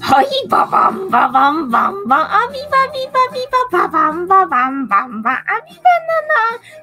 [0.00, 5.90] はい、ババンババンバンバン、アビバビバビバババンババンバンバン、アビバ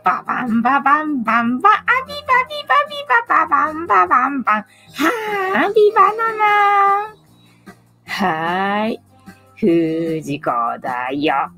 [0.04, 1.78] ナナ、ババンババンバンバン、ア
[2.08, 2.96] ビバビバビ
[3.28, 7.16] バババンババンバン、はー、ビバナナ。
[8.06, 9.02] はーい、
[9.58, 11.52] 藤子だよ。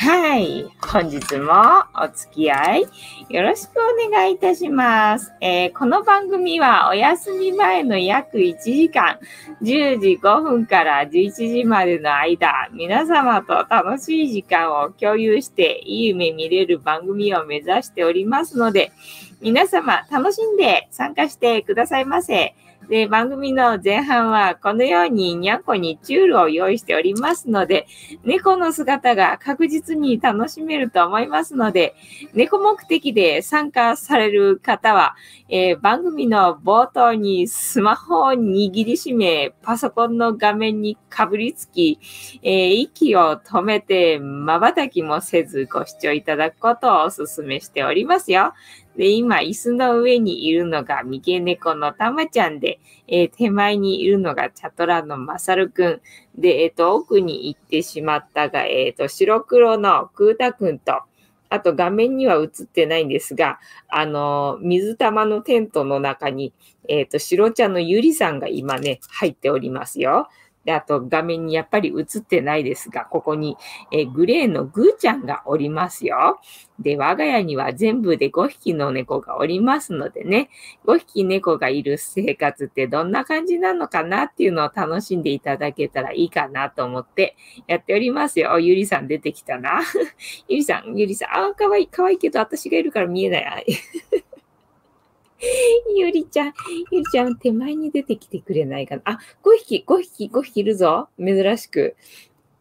[0.00, 0.64] はい。
[0.92, 1.52] 本日も
[2.00, 2.82] お付き合い
[3.30, 5.32] よろしくお願いいたします。
[5.40, 9.18] えー、この番組はお休み前の約1時間、
[9.60, 18.92] 10時5分から11時までの間、皆様と楽しい時間を共有していい夢見れる番組を目指しておりますので、
[19.40, 22.54] 皆様楽しんで参加してくださいませ。
[22.88, 27.86] で、番組の前半はこのようににゃんこにチュールを用意しておりますので、
[28.24, 31.94] 猫の姿が確実に楽しめると思いますので、
[32.32, 35.16] 猫目的で参加される方は、
[35.50, 41.98] えー、番組の冒頭にスマホを握りしめ、パソコンの画面にかぶりつき、
[42.42, 48.54] えー、息を止めて瞬きもせずご視聴いただくことをお勧めしておりますよ。
[48.98, 56.00] で、今、椅子の上にいるのが三毛猫のたまちゃんで、えー、手前にいるのがチャトラのまさるくん。
[56.36, 61.02] で、えっ、ー、と、奥に行ってしまったが、えっ、ー、と、白黒のクータくんと、
[61.48, 66.52] あと画面には映ってないんですが、あの、水玉のテントの中に、
[66.88, 70.28] えっ、と、白茶のゆりさんが今ね、入っておりますよ。
[70.68, 73.56] で、あと画面にやっぱり映ってないですが、ここに、
[73.90, 76.40] えグレーのグーちゃんがおりますよ。
[76.78, 80.50] で、我が家には全部で5匹の猫がおりますのでね、
[80.84, 87.34] 5匹猫がいる生活ってどんな感じなのかなっていうのを楽しんでいただけたらいいかなと思って
[87.66, 88.60] やっておりますよ。
[88.60, 89.80] ゆりさん出てきたな。
[90.48, 93.66] ゆりさん、ゆりさん、あ、かわいい、かわいいけど私がいるから見えない。
[95.96, 96.54] ゆりちゃん、
[96.90, 99.02] ゆりちゃん、手前に出てきてくれないかな？
[99.04, 101.08] あ、5匹、5匹、5匹いるぞ。
[101.18, 101.96] 珍しく。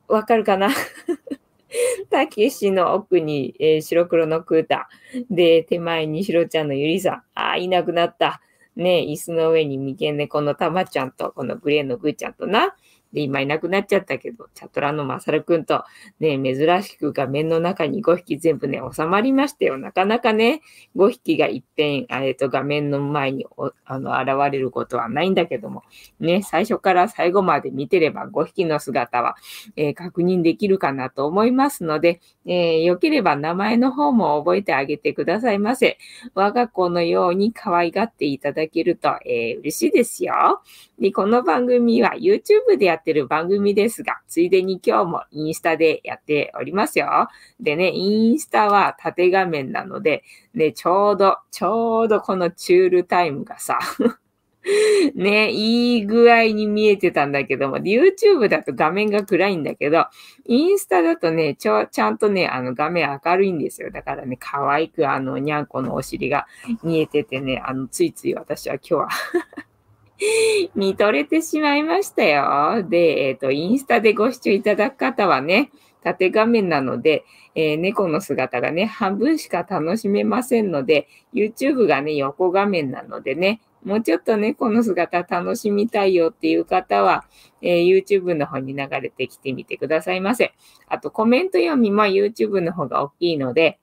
[0.08, 0.70] わかるかな？
[2.10, 4.90] たけしの奥に、えー、白黒のクータ。
[5.30, 7.24] で、手前にしろちゃんのゆりさん。
[7.34, 8.42] あ、いなくなった。
[8.76, 12.76] ね椅子の上に三毛猫のたまちゃんと、このグレーのグーちゃんとな。
[13.14, 15.84] で、今いなくなっちゃったけど、チャトラのマサルくんと、
[16.20, 19.78] ね、珍しく画面の中に5匹全部ね、収まりましたよ。
[19.78, 20.62] なかなかね、
[20.96, 23.46] 5匹がいっぺん、えっと、画面の前に
[23.86, 25.84] あの現れることはないんだけども、
[26.20, 29.36] ね、最初から最後まで見てれば5匹の姿は、
[29.76, 35.98] えー、確認できるかなと思いますので、えー、よければ名前の方も覚えてあげてくださいませ。
[36.34, 40.62] 我が子のように可愛がっていただけると、えー、嬉しいですよ。
[41.00, 47.30] で、この番組は YouTube でやっててる番組ですが、ついでに今日もインスタでやっておりますよ。
[47.58, 50.24] でね、インスタは縦画面なので、
[50.54, 53.80] ね、ちょうど、ちょうどこのチュールタイムがさ、
[55.16, 60.08] ね、いい具合に見えてたんだけども、YouTube だと画面が暗いんだけど、
[60.46, 63.90] インスタだとね、ちょ、ちゃんとね、あの画面明るいんですよ。
[63.90, 66.46] だからね、可愛くあの、にゃんこのお尻が
[66.84, 69.10] 見えててね、あの、ついつい私は今日は
[70.76, 72.84] 見とれてしまいましたよ。
[72.88, 75.72] で、えっ、ー、と、インスタでご視聴いただく方はね、
[76.04, 87.26] 縦画面なので、えー、猫の姿がね、半分しか楽しめませんので、YouTube がね、横画面なのでね、もうちょっと猫の姿楽しみたいよっていう方は、
[87.62, 90.54] えー、YouTube の方に流れてきてみてくださいませ。
[90.88, 93.80] あとコメント読みも YouTube の方が大きいので、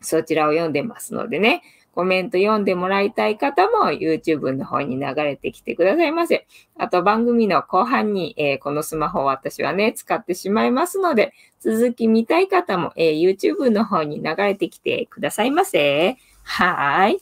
[0.00, 1.62] そちらを読んでますのでね、
[1.94, 6.46] コメント読んでもらいたい方も YouTube の方に流れてきてくださいませ。
[6.78, 16.16] あと番組の後半に、えー、このスマホを私はね、使ってしまいますので、続き見たい方も、えー、YouTube の方に流れてきてくださいませ。
[16.44, 17.18] はい。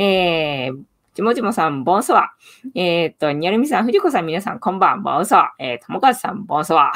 [0.00, 0.82] えー、
[1.14, 2.30] ちもちもさん、ボンソワ。
[2.74, 5.52] えっ、ー、と、にゃるみさん、ふじこさん、皆さん、こんばん、ボンソワ。
[5.58, 6.92] えー、ともかずさん、ボンソワ。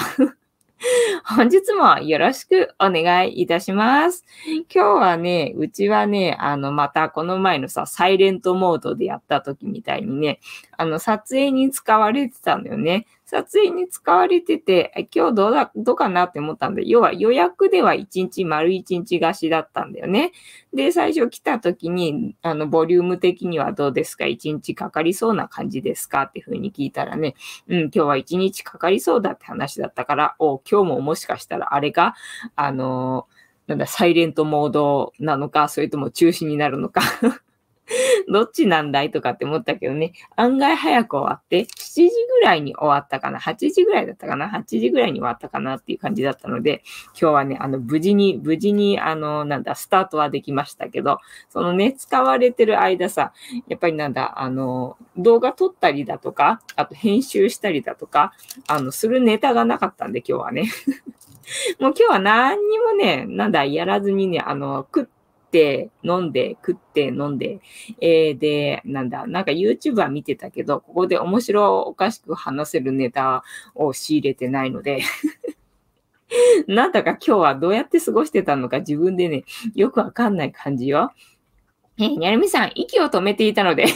[1.24, 4.24] 本日もよろしくお願いいたします。
[4.72, 10.40] 今日はね、うちはね、あの、またこの前のさ、サイレントモードでやった時みたいにね、
[10.76, 13.06] あの、撮影に使われてたんだよね。
[13.24, 20.32] 撮影に使われてて、今日どうだ、どうかなって思ったんで、要は予約では1日丸1日貸しだったんだよね。
[20.72, 26.22] で、最初来た時に、あの、ボリューム的にはどうですか ?1 日かかりそうな感じですか？
[26.22, 27.34] っていうふうに聞いたらね、
[27.68, 32.14] うん、今日は1日かかりそうだって話だったから、お、今日ももしかしたらあれが、
[32.54, 33.26] あの
[33.66, 37.00] なんだ、サイレントモードなのか、それとも中止になるのか？
[38.28, 46.82] どっちなんだいとかって思ったけどね、案外早く終わって、7時ぐらいに終わったかな ?8 時ぐらいだったかな ?8 時ぐらいに終わったかなっていう感じだったので、
[47.20, 53.32] 今日はね、あの、無事に、無事に、あの、なんだ、スタートはできましたけど、そのね、使われてる間さ、
[53.68, 58.32] やっぱりなんだ、あの、動画撮ったりだとか、あと編集したりだとか、
[58.66, 60.70] あの、するネタがなかったんで、今日はね。
[61.78, 65.06] もう今日は何にもね、なんだ、やらずにね、あの、食っ
[65.46, 67.60] って、飲んで、食って、飲んで、
[68.00, 73.44] えー、で、なんだ、なんか YouTube は見てたけど、ここで面白おかしく話せるネタ
[73.74, 75.02] を仕入れてないので
[76.66, 79.44] なんだか今日はどうやって過ごしてたのか自分でね、
[79.74, 81.12] よくわかんない感じよ。
[81.98, 83.86] え、にゃるみさん、息を止めていたので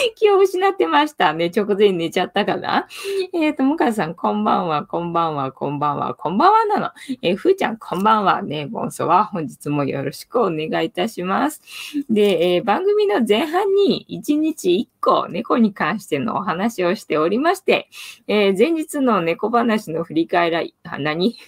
[0.16, 1.50] 気を失ってましたね。
[1.54, 2.86] 直前に寝ちゃったかな？
[3.32, 6.90] えっ、ー、と、もかさん、こんばんは、こんばんは、こんばんは、こんばんはなの。
[7.22, 8.42] えー、ふーちゃん、こんばんは。
[8.42, 11.62] ね、ボンソは本日もよろしくお願いいたします。
[12.08, 17.88] で、えー、番組の前半に1日1個猫に関してのお話をしておりまして、
[18.26, 20.62] えー、前日の猫話の振り返ら、
[20.98, 21.36] 何？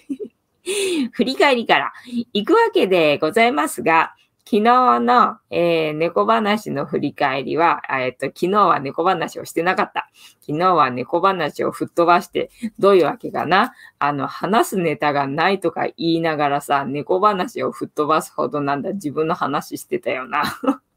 [1.13, 1.93] 振り返りから
[2.33, 10.11] 行くわけでございますが、昨日の、えー、猫話の振り返りは、えっ、と、昨日は猫話をしてなかった。
[10.41, 13.73] 昨日は猫話を吹っ飛ばして、どういうわけかな？
[13.99, 20.43] あの、話すネタがないとか言いながらさ、猫話を吹っ飛ばすほどなんだ自分の話してたよな。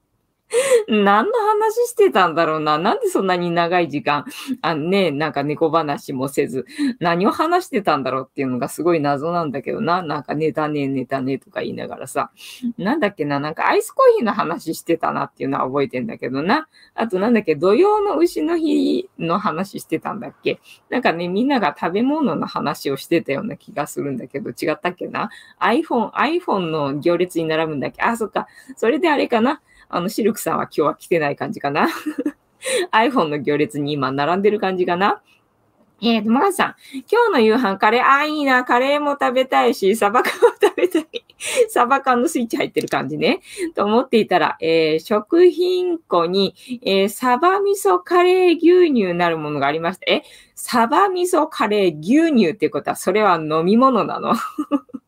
[0.87, 2.77] 何の話してたんだろうな。
[2.77, 4.25] なんでそんなに長い時間、
[4.61, 6.65] あね、なんか猫話もせず、
[6.99, 10.01] 何を話してたんだろうっていうのがすごい謎なんだけどな。
[10.03, 12.31] なんか寝たね、寝たねとか言いながらさ。
[12.77, 16.67] なんだっけな、なんかアイスコーヒーの話してたなっていうのは覚えてんだけどな。
[16.93, 20.59] あとなんだっけ、土曜の牛の日の話してたんだっけ。
[20.89, 25.29] なんかね、みんなが食べ物の話をしてたような気がするんだけど、違ったっけな。
[25.59, 28.01] iPhone、iPhone の行列に並ぶんだっけ。
[28.03, 28.47] あ、そっか。
[28.75, 29.61] それであれかな。
[29.89, 31.87] あの、シルクさんは今日は来てない感じかな
[32.91, 35.21] iPhone の行列に今並んでる感じかな
[36.01, 36.75] えー、と、マさん、
[37.09, 41.07] 今日の夕飯、カレー、あ、いいな、カレーも食べたいし、サバ缶も食べたい。
[41.69, 43.41] サバ缶のスイッチ入ってる感じね。
[43.75, 46.53] と思っていたら、えー、食品庫に、
[46.83, 50.11] えー、サバ味噌カレー牛乳なるものがありました。
[50.11, 50.23] え、
[50.53, 54.33] サバ味噌カレー牛乳っていうことは、それは飲み物なの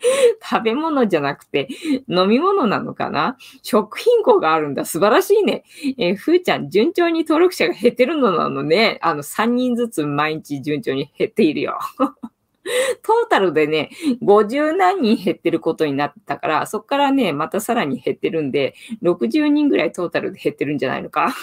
[0.42, 1.68] 食べ物じゃなくて
[2.08, 3.36] 飲み物なのかな？
[3.62, 4.84] 食品庫があるんだ。
[4.84, 5.64] 素晴らしいね。
[5.98, 8.98] えー、ふーちゃん、順調に登録者が減ってるのなのね。
[9.02, 11.78] あの、3人ずつ毎日順調に減っているよ。
[13.02, 13.90] トータルでね、
[14.22, 21.34] 50何人減ってることになったから、そっからね、またさらに減ってるんで、60人ぐらいトータルで減ってるんじゃないのか？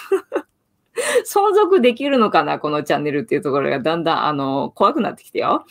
[1.25, 5.65] 存続できるのかなこのチャンネルっていうところがだんだん、あの、怖くなってきてよ。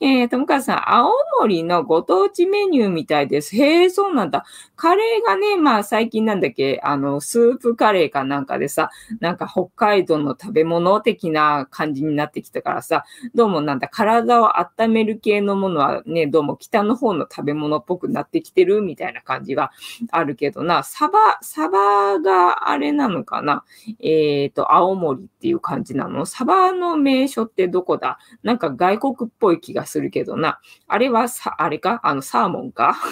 [0.00, 3.56] えー、ともかさん、青森のご当地メニューみたいです。
[3.56, 4.44] へえ、そうなんだ。
[4.74, 8.90] カレーがね、まあ最近なんだっけ、あの、スープカレーかなんかでさ、
[9.20, 19.70] なんか北海道の食べ物的な感じになってきたからさ、どうもなんだ、体を温める系のものはね、どうも北の方の食べ物っぽくなってきてるみたいな感じが
[20.10, 23.64] あるけどな、サバ、サバがあれなのかな
[24.00, 26.26] えっ、ー、と、青森っていう感じなの？
[26.26, 28.18] サバの名所ってどこだ？
[28.42, 30.60] なんか外国っぽい気がするけどな。
[30.88, 32.00] あれはさ、あれか？
[32.04, 32.96] あの、サーモンか？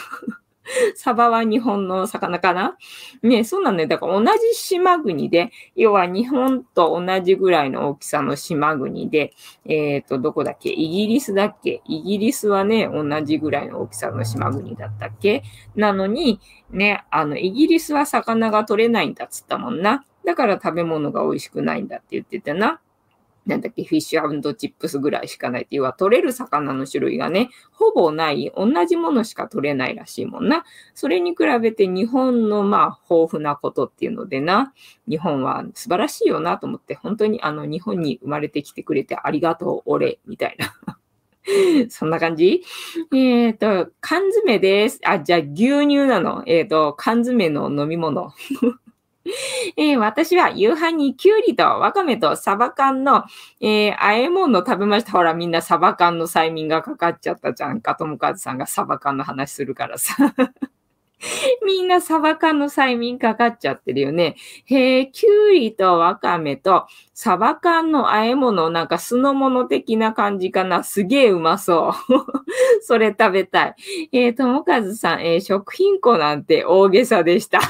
[0.95, 2.77] サバは日本の魚かな？
[3.23, 3.89] ねそうなんだよ。
[3.89, 9.33] だから同じ島国で、要は日本と同じぐらいの大きさの島国で、
[9.65, 10.71] えっ、ー、と、どこだっけ？
[10.71, 11.83] イギリスだっけ？
[11.87, 15.43] イギリスはね、同じぐらいの大きさの島国だったっけ？
[15.75, 16.41] なのに、
[16.71, 20.05] ね、あの、イギリスは魚が取れないんだっつったもんな。
[20.25, 22.81] だから食べ物が美味しくないんだって言ってたな。
[23.47, 30.65] なんだっけ、フィッシュアンドチップスぐらいしかないっていうは、取れる魚の種類がね、ほぼない、同じものしか取れないらしいもんな。
[30.95, 34.73] それに比べて日本のまあ豊富なことっていうのでな、
[35.09, 40.99] 日本は素晴らしいよなと思って、本当にあの日本に生まれてきてくれてありがとう、俺、みたいな。
[41.89, 42.63] そんな感じ？
[43.13, 45.01] えっ、ー、と、缶詰です。
[45.05, 46.43] あ、じゃあ牛乳なの。
[46.47, 48.33] えっ、ー、と、缶詰の飲み物。
[49.77, 53.25] えー、私は夕飯にきゅうりとわかめとサバ缶の、
[53.61, 55.13] えー、あえ物食べました。
[55.13, 57.95] ほら、みんなサバ缶の催眠がかかっちゃったじゃんか。
[57.95, 60.15] ともかずさんがサバ缶の話するからさ。
[61.67, 64.37] みんなサバ缶の催眠かかっちゃってるよね。
[64.65, 70.83] へえ、きゅうりとわかめとサバ缶の和え物、なんか酢の物的な感じかな。
[70.83, 71.93] すげえうまそう。
[72.81, 73.75] それ食べたい。
[74.13, 77.61] えー、ともかずさん、えー、食品庫なんて大げさでした。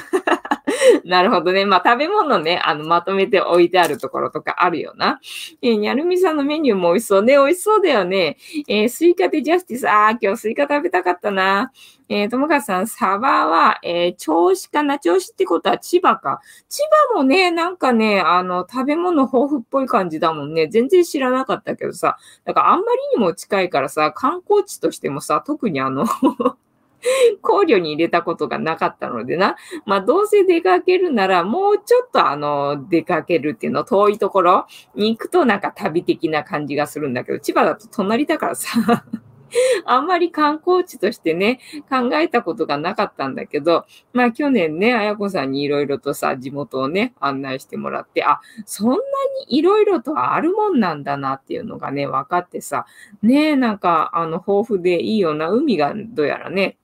[1.04, 1.64] なるほどね。
[1.64, 5.20] まあ、食べ物ね、あの、まとめて置いてあるところとかあるよな。
[5.62, 7.35] えー、にゃるみさんのメニューも美味しそうね。
[7.35, 8.37] 美味しそうだよね。
[8.68, 9.88] えー、スイカでジャスティス。
[9.88, 11.73] ああ、今日スイカ食べたかったな。
[12.09, 14.99] えー、ともかさん、サバは、えー、銚子かな？
[14.99, 16.40] 銚子ってことは千葉か。
[16.68, 16.82] 千
[17.12, 20.66] 葉もね、なんかね、あの、食べ物豊富っぽい感じだもんね。
[20.66, 22.16] 全然知らなかったけどさ。
[22.44, 26.04] だかあんまりにも近いからさ、観光地としてもさ、特にあの
[27.42, 29.57] 考慮に入れたことがなかったのでな。
[29.87, 39.04] まあ、どうせ出かけるなら、もうちょっとあの、出かけるっていうの、遠いところに行くとなんか旅的な感じがするんだけど、千葉だと隣だからさ
[39.85, 52.87] あんまり観光地としてね、考えたことがなかったんだけど、まあ去年ね、あやこさんにいろいろとさ、地元をね、案内してもらって、あ、そんなにいろいろとあるもんなんだなっていうのがね、分かってさ、
[53.23, 56.76] ねえ、なんか、あの、豊富でいいような海がどうやらね、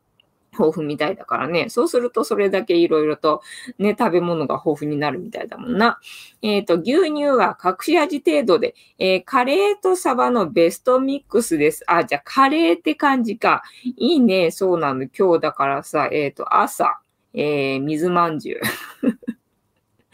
[0.58, 1.68] 豊富みたいだからね。
[1.68, 3.42] そうするとそれだけいろいろと
[3.78, 5.98] ね、食べ物が豊富になるみたいだもんな。
[6.42, 11.84] えっ、ー、と、牛乳は隠し味程度で、えー、カレーとサバのベストミックスです。
[11.86, 13.62] あ、じゃあカレーって感じか。
[13.84, 14.50] いいね。
[14.50, 15.06] そうなの。
[15.16, 17.00] 今日だからさ、えっ、ー、と、朝、
[17.34, 18.60] えー、水まんじゅう。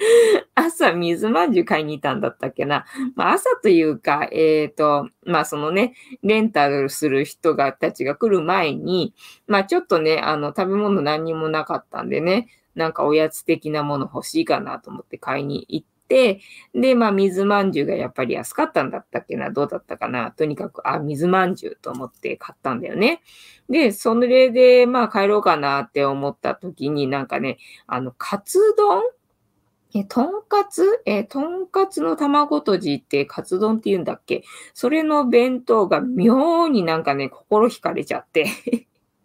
[0.55, 2.85] 朝水まんじゅう買いに行ったんだったっけな。
[3.15, 9.15] まあ、朝というか、えっ、ー、と、まあそのね、レンタルする人が、たちが来る前に、
[9.47, 16.41] まあちょっとね、あの、食べ物何にもなかったんでね、なんかおやつ的なもの欲しいかなと思って買いに行って、
[16.75, 20.31] で、まあ水まんじゅうがやっぱり安かったんだったっけな、どうだったかな。
[20.33, 23.23] とにかく、あ、水まんじゅうと思って買ったんだよね。
[23.69, 29.03] で、それで、まあ帰ろうかなって思った時になんかね、あの、カツ丼
[29.95, 31.03] え、とんかつ？
[31.05, 34.43] え、とんかつの卵とじってカツ丼って言うんだっけ？
[34.75, 38.47] それの弁当が妙になんかね、心惹かれちゃって。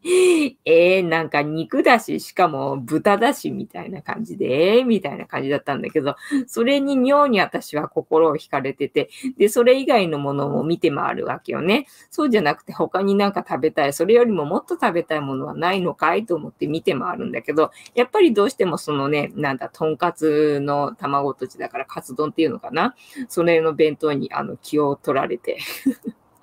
[0.64, 11.88] えー、なんか肉だし、しかも豚だしみたいな感じで、みたいな感じだったんだけど、それに妙に私は心を惹かれてて、で、それ以外のものも見て回るわけよね。
[12.10, 22.96] そうじゃなくて他になんか食べたい、それよりももっと食べたいものはないのかいと思って見て回るんだけど、やっぱりどうしてもそのね、なんだ、とんかつの卵とじだからカツ丼っていうのかな？
[23.28, 25.58] それの弁当にあの気を取られて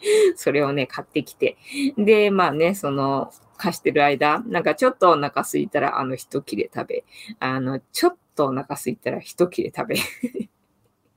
[0.37, 1.57] それをね、買ってきて。
[1.97, 7.05] で、まあね、その、貸してる間、なんかちょっとお腹空いたら、あの、一切れ食べ、
[7.41, 9.97] あの、ちょっとお腹空いたら一切れ食べ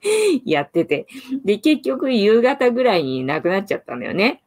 [0.46, 1.08] やってて。
[1.44, 4.42] で、結局夕方ぐらいになくなっちゃったんだよね。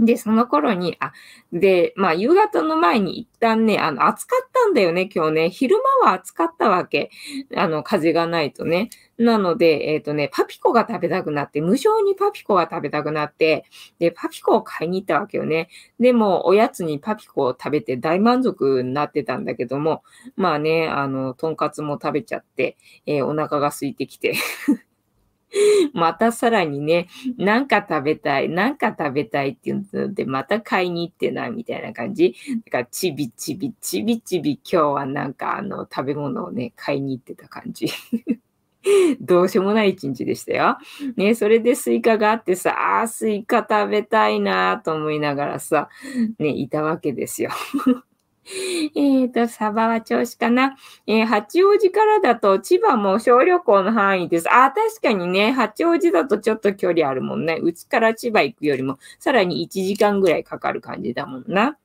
[0.00, 1.12] で、その頃に、あ、
[1.52, 5.50] で、まあ、夕方の前に一旦ね、あの、暑かったんだよね、今日ね。
[5.50, 7.10] 昼間は暑かったわけ。
[7.56, 8.90] あの、風がないとね。
[9.18, 13.64] なので、えっ、ー、とね、パピコが食べたくなって、無償にパピコが食べたくなって、
[13.98, 15.68] で、パピコを買いに行ったわけよね。
[15.98, 20.04] でも、おやつにパピコを食べて大満足になってたんだけども、
[20.36, 24.34] まあね、あの、とんかつも食べちゃって、えー、お腹が空いてきて
[25.94, 32.34] またさらにね、なんか食べたい、なんか食べたいっていうので、また買いに行ってないみたいな感じ。
[32.66, 37.88] だから、ちびちび、ちびちび、今日はなんかあの、食べ物をね、買いに行ってた感じ。
[39.20, 40.78] どうしようもない一日でしたよ。
[41.16, 45.88] ね、それでスイカがあってさ、あ、スイカ食べたいなと思いながらさ、
[46.38, 47.50] ね、いたわけですよ。
[48.94, 50.74] えっ、と、サバは銚子かな？
[51.06, 54.50] えー、八王子からだと千葉も小旅行の範囲です。
[54.50, 57.58] あ、確かにね、八王子だとちょっと距離あるもんね。
[57.62, 61.76] うちから千葉行くよりも、さらに1時間ぐらいかかる感じだもんな。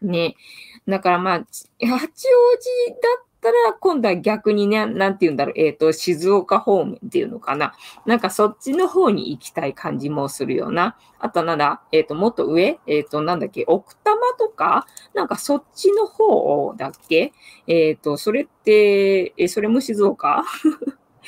[0.00, 0.36] ね。
[0.86, 1.98] だからまあ、八王子
[3.02, 7.74] だったら、今度は逆にね、なんて言うんだろう、えっ、ー、と、静岡方面っていうのかな。
[8.06, 10.96] なんかそっちの方に行きたい感じもするよな。
[11.18, 12.78] あとなんだ、えっ、ー、と、もっと上？
[12.86, 14.86] えっ、ー、と、なんだっけ、奥多摩とか？
[15.14, 17.32] なんかそっちの方だっけ？
[17.66, 20.44] えっ、と、それって、えそれも静岡？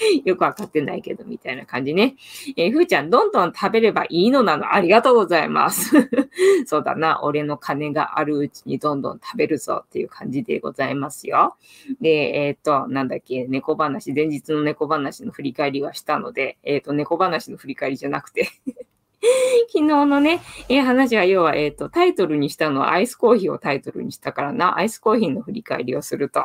[0.24, 2.16] よくわかってないけど、みたいな感じね。
[2.56, 4.72] えー、ふーちゃん、どんどん食べればいいのなの。
[4.72, 6.10] ありがとうございます。
[6.66, 7.20] そうだな。
[7.22, 11.56] 俺の金があるうちにどんどん食べるぞっていう感じでございますよ。
[12.00, 18.48] で、えっ、ー、と、なんだっけ、猫話、前日の猫話の振り返りはしたので、えっ、ー、と、猫話の振り返りじゃなくて
[19.72, 26.44] 昨日のね、えー、話は要は、えっ、ー、と、タイトルにしたのはアイスコーヒーをタイトルにしたからな、アイスコーヒーの振り返りをすると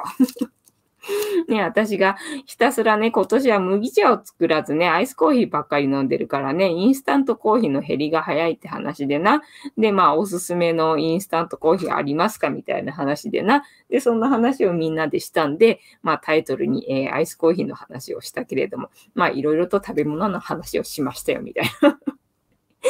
[1.48, 9.42] ね、私がひたすらね、今年は麦茶を作らずね、アイスコーヒーばっかり飲んでるからね、インスタントコーヒーの減りが早いって話でな。
[9.78, 13.64] で、まあ、おすすめのインスタントコーヒーありますかみたいな話でな。
[13.90, 22.00] で、そんな話をみんなでしたんで、まあ、タイトルに、えー、アイスコーヒーの話をしたけれども、まあ、いろいろと食べ物の話をしましたよ、みたいな。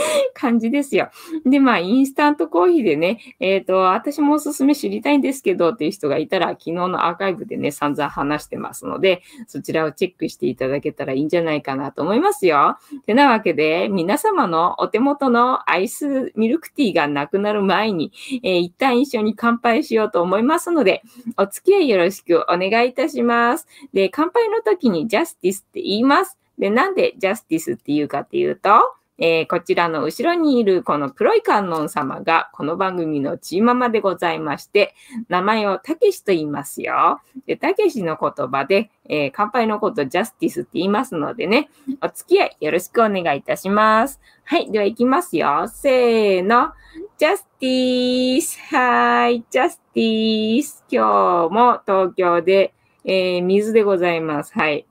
[0.33, 1.09] 感じですよ。
[1.45, 12.77] で、まあ、インスタントコーヒーでね、えっ、ー、と、私もおすすめ知りたいんですけどっていう人がいたら、昨日のアーカイブでね、散々話してますので、そちらをチェックしていただけたらいいんじゃないかなと思いますよ。
[13.05, 18.11] てなわけで、皆様のお手元のアイスミルクティーがなくなる前に、
[18.43, 21.03] えー、一旦一緒に乾杯しようと思いますので、
[21.37, 23.67] お付き合いよろしくお願いいたします。
[23.93, 26.37] で、乾杯の時にジャスティスって言います。
[26.57, 34.93] で、なんでジャスティスって言うかっていうと、えー、こちらの後ろにいるこの黒い観音様がこの番組のチーママでございまして、
[35.29, 37.21] 名前をたけしと言いますよ。
[37.45, 41.69] で、たけしの言葉で、えー、乾杯のことジャスティスって言いますのでね、
[42.01, 44.19] お付き合いよろしくお願いいたします。
[44.43, 45.67] はい、では行きますよ。
[45.67, 46.73] せーの。
[47.17, 52.73] ジャスティースはい、ジャスティース今日も東京で、
[53.05, 54.53] えー、水でございます。
[54.53, 54.85] はい。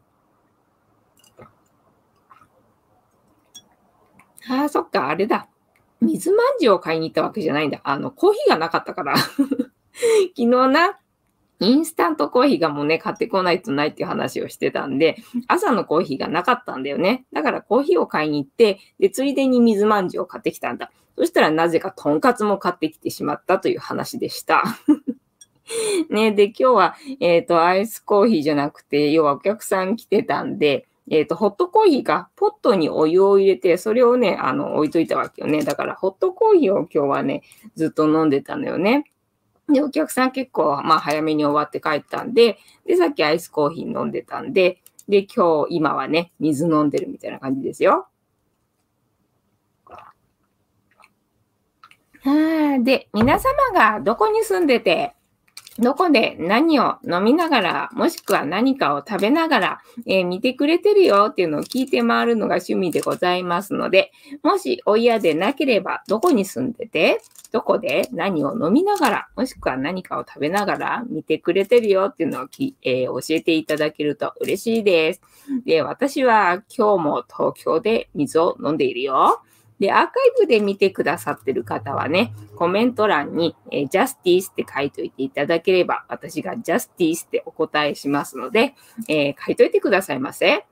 [4.50, 5.48] ああ、そっか、あれだ。
[6.00, 7.80] 水まんじゅうを買いに行ったわけじゃないんだ。
[7.84, 9.16] あの、コーヒーがなかったから。
[9.16, 9.70] 昨
[10.34, 10.98] 日な、
[11.60, 17.24] インスタントコーヒーがもうね、買ってこないとないっていう話をしてたんで、朝のコーヒーがなかったんだよね。
[17.32, 20.90] だからコーヒーを買いに行って、で、ついでに水まんじゅうを買ってきたんだ。
[21.16, 24.64] そしたらなぜかとんかつも買ってきてしまったという話でした。
[26.10, 35.62] ね、で、今日は、えっ、ー、と、アイスコーヒーじゃなくて、要はお客さん来てたんで、えっ、ー、と、ホットコーヒーがポットにお湯を入れて、それをね、あの、置いといたわけよね。
[35.62, 37.42] だから、ホットコーヒーを今日はね、
[37.76, 39.04] ずっと飲んでたのよね。
[39.68, 48.08] で、お客さん結構、まあ、早めに終わって帰ったんで、で、さっきアイスコーヒー飲んでたんで、で、今日、今はね、水飲んでるみたいな感じですよ。
[52.24, 55.14] はで、皆様がどこに住んでて、
[55.78, 64.12] どこで何を飲みながら、もしくは何かを食べながら、えー、見てくれてるよっていうのを聞いて回るのが趣味でございますので、
[64.42, 75.22] もしお嫌でなければ、どこに住んでて、どこで何を飲みながら、もしくは何かを食べながら見てくれてるよっていうのをき、えー、教えていただけると嬉しいです。
[75.64, 79.40] で、私は今日も東京で水を飲んでいるよ。
[79.80, 88.74] で、アーカイブで見てくださってる方はね、コメント欄に、えー、ジャスティースって書いといていただければ、私がジャスティースってお答えしますので、
[89.08, 90.64] えー、書いといてくださいませ。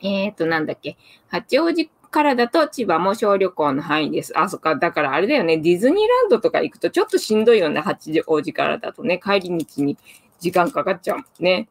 [0.00, 0.96] えっ、ー、と、なんだっけ。
[1.28, 4.38] 八王子からだと千葉も小旅行の範囲です。
[4.38, 4.76] あ、そっか。
[4.76, 5.58] だからあれだよね。
[5.58, 7.80] ディズニーランドとか行くとちょっとしんどいよね。
[7.80, 9.20] 八王子からだとね。
[9.22, 9.96] 帰り道に
[10.40, 11.68] 時間かかっちゃうもんね。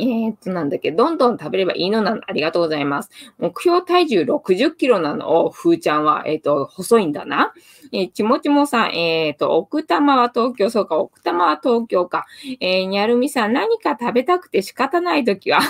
[0.00, 2.22] えー、っと、なんだっけ、どんどん食べればいいのなの。
[2.26, 3.10] ありがとうございます。
[3.38, 7.52] 目標体重60キロなのを、ふーちゃんは、えー、っと、細いんだな。
[7.92, 12.26] えー、ちもちもさん、えー、っと、奥多摩は東京、そうか、奥多摩は東京か。
[12.60, 15.60] えー、にゃるみさん、何か食べたくて仕方ないときは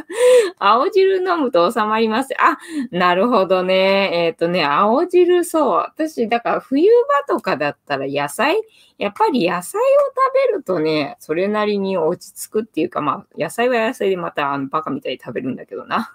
[0.58, 2.34] 青汁飲むと収まります。
[2.38, 2.58] あ、
[2.90, 4.10] なるほどね。
[4.26, 5.70] えっ、とね、青汁、そう。
[5.74, 6.90] 私、だから冬
[7.26, 8.56] 場とかだったら野菜
[8.98, 9.84] やっぱり野菜を
[10.42, 16.12] 食べるとね、それなりに落ち着くっていうか、まあ、野菜は野菜でまたあのバカみたいに食べるんだけどな。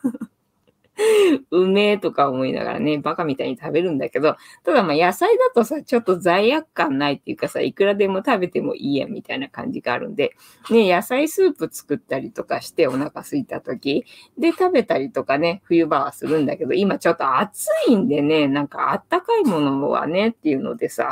[1.52, 10.36] うめえとか思いながらね、バカみたいに食べるんだけど、ただまあ野菜だとさ、ちょっと罪悪感ないっていうかさ、いくらでも食べてもいいやみたいな感じがあるんで、
[10.70, 14.06] ね、野菜スープ作ったりとかしてお腹空いた時
[14.38, 21.10] で食べたりとかね、冬場はするんだけど、今ちょっと暑いんでね、なんかあったかいものはねっていうのでさ、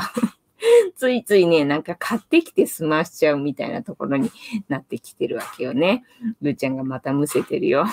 [0.96, 4.32] ついついね、なんか買ってきて済ましちゃうみたいなところに
[4.70, 6.04] なってきてるわけよね。
[6.41, 7.86] ルーちゃんがまたむせてるよ。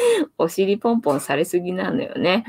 [0.38, 2.44] お尻ポンポンされすぎなのよね。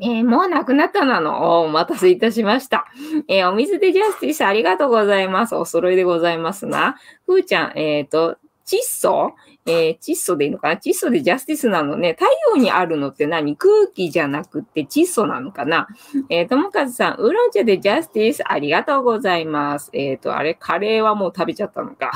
[0.00, 1.62] えー、もうなくなったなの？
[1.62, 2.86] お待たせいたしました。
[3.26, 5.56] えー、お水でジャスティスありがとうございます。
[5.56, 6.96] お揃いでございますな。
[7.26, 9.34] ふーちゃん、えっ、ー、と、窒素？
[9.66, 10.74] え、窒素でいいのかな？
[10.76, 12.12] 窒素でジャスティスなのね。
[12.12, 13.56] 太陽にあるのって何？
[13.56, 15.88] 空気じゃなくって窒素なのかな？
[16.30, 19.90] えー、ともかずさん、ウーロン茶でジャスティスありがとうございます。
[19.92, 22.12] えっ、と、あれ、カレーはもう食べちゃったのか。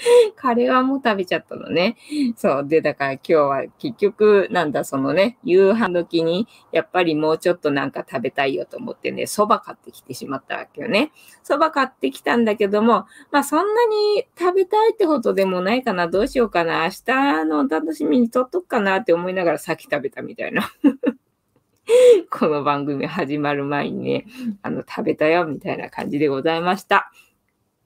[0.36, 1.96] カレーはもう食べちゃったのね。
[2.36, 2.64] そう。
[2.66, 11.12] で、だから今日は結局、なんだ、そのね、夕飯時に、やっぱりもうちょっとなんか食べたいよと思ってね、蕎麦買ってきてしまったわけよね。
[11.44, 20.70] 蕎麦買ってきたんだけども、まあそんなに食べたいってことでもないかな、どうしようかな、明日のお楽しみにとっとくかなって思いながら先食べたみたいな。
[22.30, 24.26] この番組始まる前にね、
[24.62, 27.10] あの、食べたよみたいな感じでございました。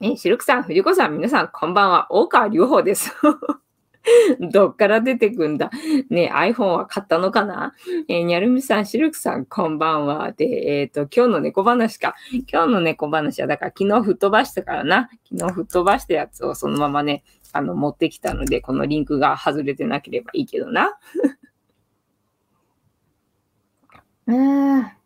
[0.06, 2.06] え、シルクさん、藤子さん、皆さん、こんばんは。
[2.10, 3.10] 大川隆法です。
[4.52, 5.70] どっから出てくんだ？
[6.10, 7.72] ね iPhone は買ったのかな？
[8.08, 10.32] えー、にゃるみさん、シルクさん、こんばんは。
[10.32, 12.14] で、えっ、ー、と、今日の猫話か。
[12.52, 15.08] 今日の猫話は、だから昨日吹っ飛ばしたからな。
[15.32, 20.98] 昨日吹っ飛ばしたやつをそのままね、あの、持ってきたので、このリンクが外れてなければいいけどな。
[24.26, 25.03] うーん。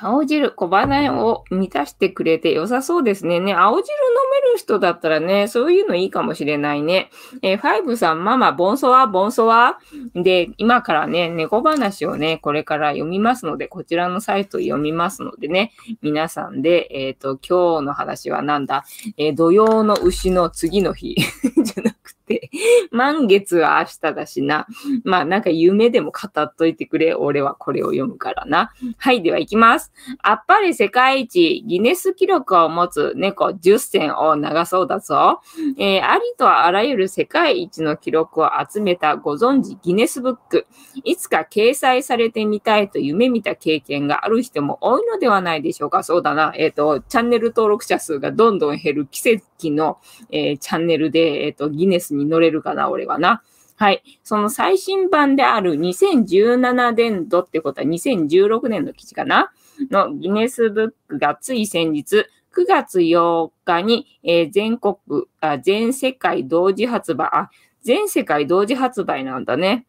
[0.00, 3.40] 青汁、小鼻を満たしてくれて良さそうですね。
[3.40, 7.10] ね、青汁飲める人だったらね、そういうのいいかもしれないね。
[7.42, 9.78] えー、ファイブさん、ママ、ボンソワ、ボンソワ。
[10.14, 18.84] で、今からね、猫話をね、これから読みますので、こちらのサイト読みますのでね、皆さんで、えっ、ー、と、今日の話はなんだ、
[19.16, 21.16] えー、土曜の牛の次の日
[21.62, 22.50] じゃなくて、
[22.90, 24.66] 満月は明日だしな。
[25.04, 27.14] まあなんか夢でも語っといてくれ。
[27.14, 28.70] 俺はこれを読むからな。
[28.98, 29.87] はい、では行きます。
[30.22, 35.40] あっぱれ世界一ギネス記録を持つ猫10選を長そうだぞ。
[35.78, 40.66] えー、ありとあらゆる世界一の記録を集めたご存知ギネスブック。
[41.04, 46.02] いつか掲載されてみたいと夢見た経験がある人も多いのではないでしょうか。
[46.02, 46.52] そうだな。
[46.56, 49.98] えっ、ー、と、チャンネル登録者数がどんどん減る奇跡の、
[50.30, 53.42] えー、チャンネルで、えっ、と、ギネスに乗れるかな、俺はな。
[53.76, 54.02] はい。
[54.24, 59.52] その最新版である2017年度ってことは2016年の記事かな
[59.90, 64.96] のギネスブックがつい先日、9月8日に、えー、全国
[65.40, 67.50] あ、全世界同時発売、あ、
[67.82, 69.86] 全世界同時発売なんだね。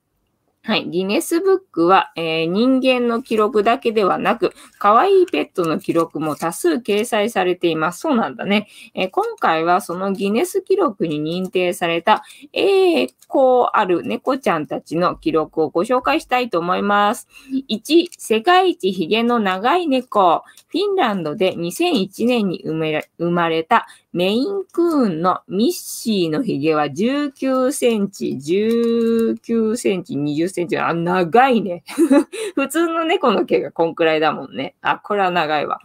[0.61, 0.89] はい。
[0.89, 8.01] ギネスブックは、えー、人間の記録だけではなく、可愛いペットの記録も多数掲載されています。
[8.01, 8.67] そうなんだね。
[8.93, 17.29] えー、今回はそのギネス記録に認定された、栄光ある猫ちゃんたちの記録をご紹介したいと思います。
[17.69, 20.43] 1、世界一ヒゲの長い猫。
[20.71, 30.77] フィンランドで2001年に生まれたメインクーンのミッシーのヒゲは19センチ、19センチ、20センチ。
[30.77, 31.83] あ、長いね。
[32.53, 34.75] 普通の猫の毛がこんくらいだもんね。
[34.81, 35.79] あ、これは長いわ。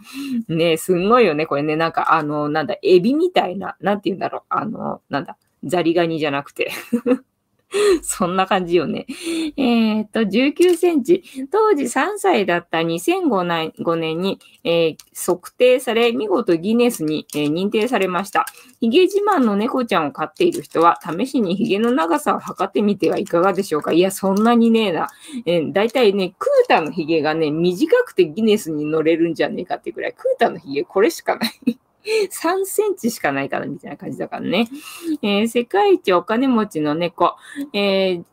[0.48, 1.46] ねすんごいよね。
[1.46, 4.42] これね、なんかあの、なんだ、エビみたいな、なんて言うんだろう。
[4.50, 6.70] あの、なんだ、ザリガニじゃなくて
[8.02, 9.06] そんな感じよね。
[9.56, 11.22] えっ、と、19センチ。
[11.50, 18.46] 当時3歳だった2005年 ,5 年に、えー、測定され、見事ギネスに、えー、認定されました。
[18.80, 25.08] ヒゲ自慢の猫ちゃんを飼っている人は、試しにヒゲの長さを測ってみてはいかがでしょうかいや、そんなにねえな。
[25.46, 31.78] えー、だいたいね、クータのヒゲがね、短くてギネスに乗れるんじゃねえかってくらい、クータのヒゲこれしかない
[32.30, 34.68] 3センチしかないからみたいな感じだからね。
[35.22, 37.36] えー、世界一お金持ちの猫。
[37.72, 38.24] えー、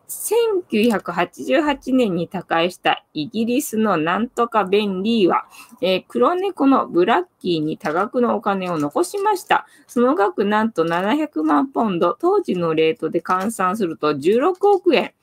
[0.91, 5.45] 1988年に他界したイギリスのなんとかベンリーは、
[5.81, 9.65] えー、黒猫のブラッキーに多額のお金を残しました。
[9.87, 15.13] その額なんと700万ポンド、当時のレートで換算すると16億円。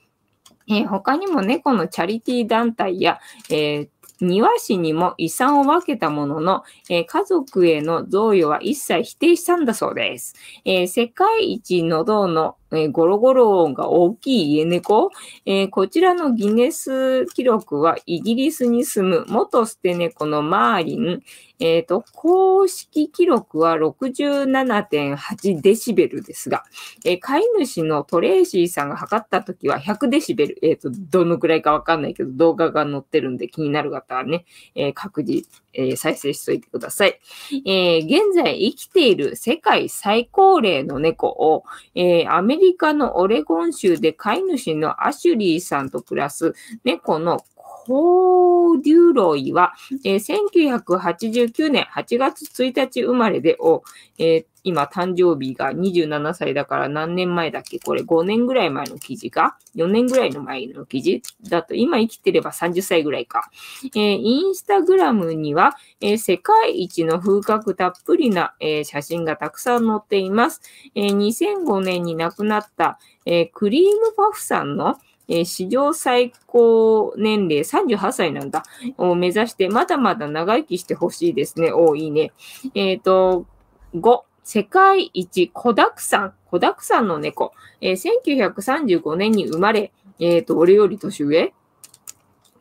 [0.71, 3.19] えー、他にも猫のチャリティー団体や、
[3.51, 3.89] えー、
[4.21, 10.35] 庭師にも遺産を分けたものの、えー、家族への贈与は一切否定したんだそうです。
[10.65, 15.11] えー、世界一の銅のえー、ゴロゴロ音が大きい家猫、
[15.47, 21.23] えー、こちらのギネス記録はイギリスに住む元捨て猫のマーリン、
[21.61, 26.65] えっ、ー、と、公式記録は67.8デシベルですが、
[27.05, 37.21] えー、飼い主のトレーシーさんが測った時は100デシベル、えっ、と、どのくらいかわかんないけど、動画が載ってるんで気になる方はね、え各自、え再生しといてください。
[37.64, 41.64] え現在生きている世界最高齢の猫を、
[41.95, 47.45] えアメリカのオレゴン州で飼い主のアシュリーさんと暮らす猫の
[47.88, 49.73] コーデュロイは、
[50.05, 53.83] えー、1989年8月1日生まれで、お
[54.19, 57.79] えー、今誕生日が27歳だから何年前だっけ？
[57.79, 61.23] これ5年ぐらい前の記事か ?4 年ぐらいの前の記事？
[61.49, 63.51] だと今生きてれば30歳ぐらいか。
[63.95, 70.61] えー、インスタグラムには、えー、世界一の風格たっぷりな、えー、写真がたくさん載っています。
[70.95, 78.65] え2005年に亡くなった、えクリームパフさんのえー、史上最高年齢38歳なんだ。
[78.97, 81.71] を目指して、まだまだ長生きしてほしいですね。
[81.71, 82.33] おいいね。
[82.75, 83.47] えっ、ー、と、
[83.95, 87.53] 5、世界一子だくさん、子だくさんの猫。
[87.83, 91.53] えー、1935年に生まれ、えっ、ー、と、俺より年上？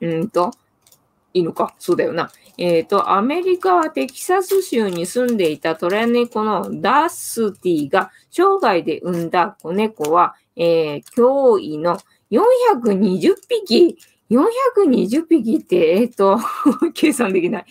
[0.01, 0.51] うんと、
[1.33, 1.73] いいのか？
[1.79, 2.29] そうだよな。
[2.57, 11.97] えっ、ー、と、アメリカはテキサス州に住んでいたトラ猫のダスティが生涯で産んだ子猫は、えー、驚異の
[12.31, 13.97] 420匹
[14.29, 16.37] ?420 匹って、えっ、ー、と、
[16.93, 17.65] 計算できない。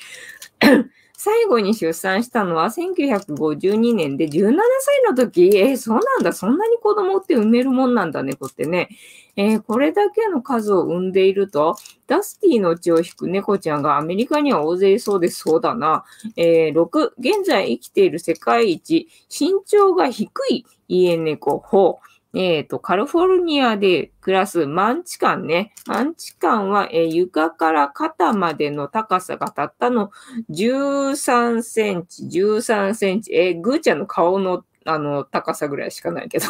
[1.26, 8.90] 最後に出産したのは1952年で17歳の時、えー、そうなんだ、そんなに子供って産めるもんなんだね、こってね。
[9.34, 11.74] えー、これだけの数を産んでいると、
[12.06, 15.40] ダスティの血を引く猫ちゃんがアメリカには大勢いそうです。
[15.40, 16.04] そうだな。
[16.36, 21.96] えー、6、現在生きている世界一、身長が低い家猫、4。
[22.36, 25.72] えっ、ー、と、カリフォルニアで暮らすマンチカンね。
[25.86, 30.10] マンチカンは、えー、床から肩までの高さがたったの
[30.50, 33.34] 13センチ、13センチ。
[33.34, 36.46] えー、ぐーちゃんの顔のあの高さぐらいしかないけど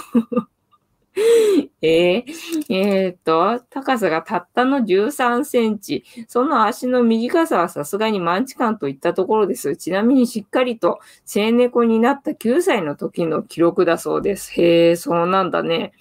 [1.80, 2.24] えー、
[2.68, 6.04] えー、っと、高さがたったの13センチ。
[6.28, 9.76] その足の短さはさすがにマンチカンといったところです。
[9.76, 14.52] ちなみにしっかりと生猫になった9歳の時の記録だそうです。
[14.60, 15.92] へえ、そうなんだね。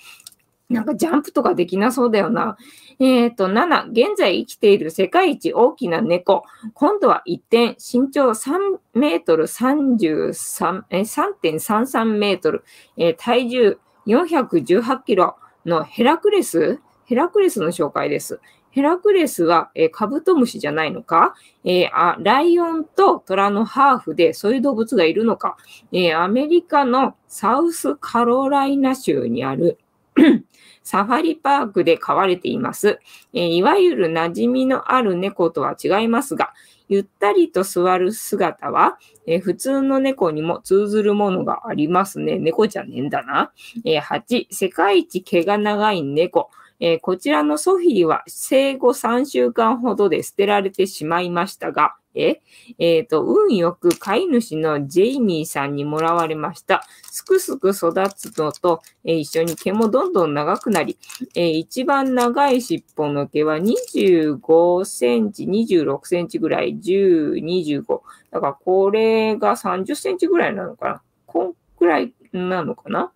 [0.69, 2.58] なんかジャンプとかできなそうだよな。
[2.99, 6.43] えっ、ー、と、7、現在生きている世界一大きな猫。
[6.73, 12.63] 今度は一点、身長3メートル33、え3.33メートル、
[12.97, 16.79] えー、体重418キロのヘラクレス？
[17.05, 18.39] ヘラクレスの紹介です。
[18.71, 25.55] ヘラクレスは、えー、カブトムシじゃないのか、えー、あライオンとトラのハーフでそういう動物がいるのか、
[25.93, 29.79] えー、アメリカのサウスカロライナ州にある
[30.83, 32.99] サファリパークで飼われています。
[33.33, 36.53] え、いわゆる馴染みのある猫とは違いますが、
[36.88, 42.38] ゆったりと座る姿は、えー、普通の猫にも通ずるものがありますね。
[42.38, 43.52] 猫じゃねえんだな。
[43.84, 46.50] えー、8、世界一毛が長い猫。
[46.80, 52.41] えー、こちらのソフィーは生後3週間ほどで捨てられてしまいましたが、え、
[52.80, 56.84] えっ、ー、と、運よく飼い主のジェイミーさんにもらわれました。
[57.12, 60.97] すくすく育つのと、えー、一緒に毛もどんどん長くなり、
[61.36, 68.01] えー、一番長い尻尾の毛は25センチ、26センチぐらい、10、25。
[68.32, 71.01] だからこれが30センチぐらいなのかな？
[71.25, 73.12] こんくらいなのかな？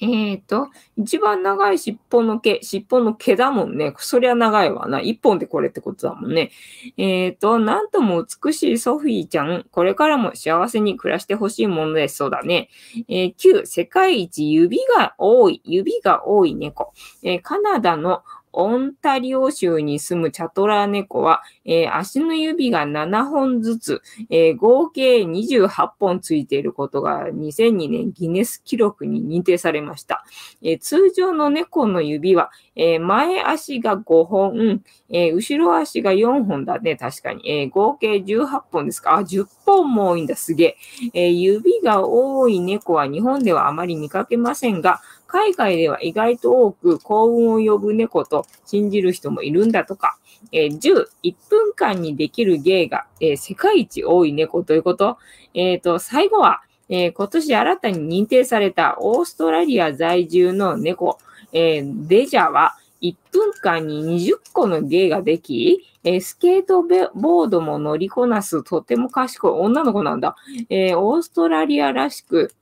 [0.00, 3.92] えっ、ー、と、一番長い尻尾の毛、尻尾の毛だもんね。
[3.98, 5.00] そりゃ長いわな。
[5.00, 6.50] 一本でこれってことだもんね。
[6.96, 9.66] えっ、ー、と、なんとも美しいソフィーちゃん。
[9.70, 12.16] これからも幸せに暮らしてほしいものです。
[12.16, 12.68] そうだね。
[13.08, 16.92] えー、9、世界一指が多い、指が多い猫。
[17.22, 18.22] えー、カナダの
[18.60, 30.24] オンタリオ州に住むチャトラ猫は、えー、足の指が7本ずつ、えー、合計28本ついていることが2002年ギネス記録に認定されました。
[30.60, 37.48] えー、通常の猫の指は、え前足が5本、え後ろ足が4本だね、確かに。
[37.48, 40.76] え合計18本ですかあ、10本も多いんだ、すげ
[41.14, 50.18] ええ指が多い猫は日本ではあまり見かけませんが、海外では意外と多く幸運を呼ぶ猫と信じる人もいるんだとか。
[50.52, 55.18] えー、10、1分間にできる芸が、えー、世界一多い猫ということ。
[55.54, 61.18] えっ、ー、と、最後は、えー、今年新たに認定されたオーストラリア在住の猫、
[61.52, 70.36] えー、デジャは1分間に20個の芸ができ、えー、スケートボードも乗りこなすとても賢い女の子なんだ。
[70.70, 72.54] えー、オーストラリアらしく、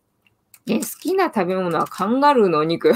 [0.69, 2.93] 好きな食べ物はカンガルーのお肉。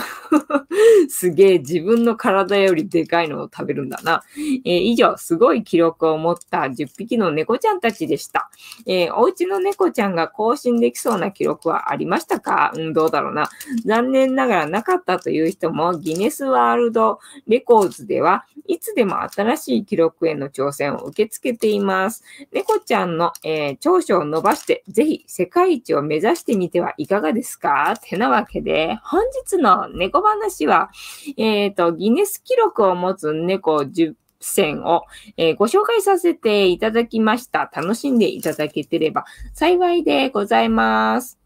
[1.08, 4.24] すげえ自分の体よりでかいのを食べるんだな。
[4.36, 8.50] えー、以上、すごい記録を持った10匹の猫ちゃんたちでした。
[8.86, 12.72] えー、お家の猫ちゃんが更新できそうな記録はありましたか？
[12.74, 13.48] うん、どうだろうな。
[13.86, 22.24] 残念ながらなかったという人も、ギネスワールドレコーズではいつでも新しい記録への挑戦を受け付けています。
[22.50, 27.59] 猫ちゃんの、えー、長所を伸ばして、ぜひ世界一を目指してみてはいかがですか？
[27.60, 27.96] か？
[28.02, 30.90] てなわけで、本日の猫話は、
[31.36, 35.04] えっ、ー、と、ギネス記録を持つ猫10選を、
[35.36, 37.70] えー、ご紹介させていただきました。
[37.72, 41.38] 楽しんでいただけてれば幸いでございます。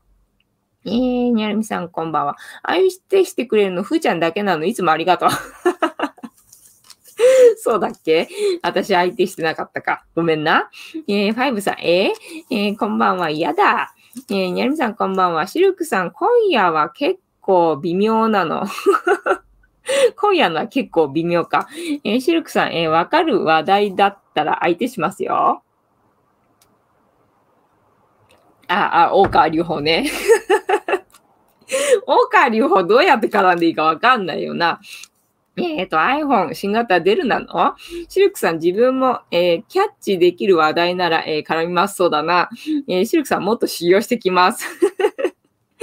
[0.87, 2.37] えー、にゃるみさんこんばんは。
[2.63, 5.29] 愛してしてくれるの、ふーちゃんだけなの、いつもありがとう。
[7.59, 8.29] そうだっけ？
[8.63, 10.05] 私相手してなかったか。
[10.15, 10.71] ごめんな。
[11.09, 13.95] えー、ファイブさん、えー、えー、こんばんは、嫌だ。
[14.31, 15.47] えー、にゃみさんこんばんは。
[15.49, 18.65] シルクさん、今夜は結構微妙なの。
[20.17, 21.69] 今夜のは結構微妙か。
[22.05, 25.63] えー、シルクさん、えー、わかる話題だったら相手しますよ。
[28.69, 30.07] あ、あ、大川隆法ね。
[32.07, 34.81] 大川隆法どうやって絡んでいいかわかんないよな。
[35.57, 37.75] えっ、ー、と、iPhone 新型出るなの？
[38.09, 42.51] シルクさん自分も、えー、キャッチできる話題なら、えー、絡みますそうだな。
[42.89, 44.67] えー、シルクさんもっと使用してきます。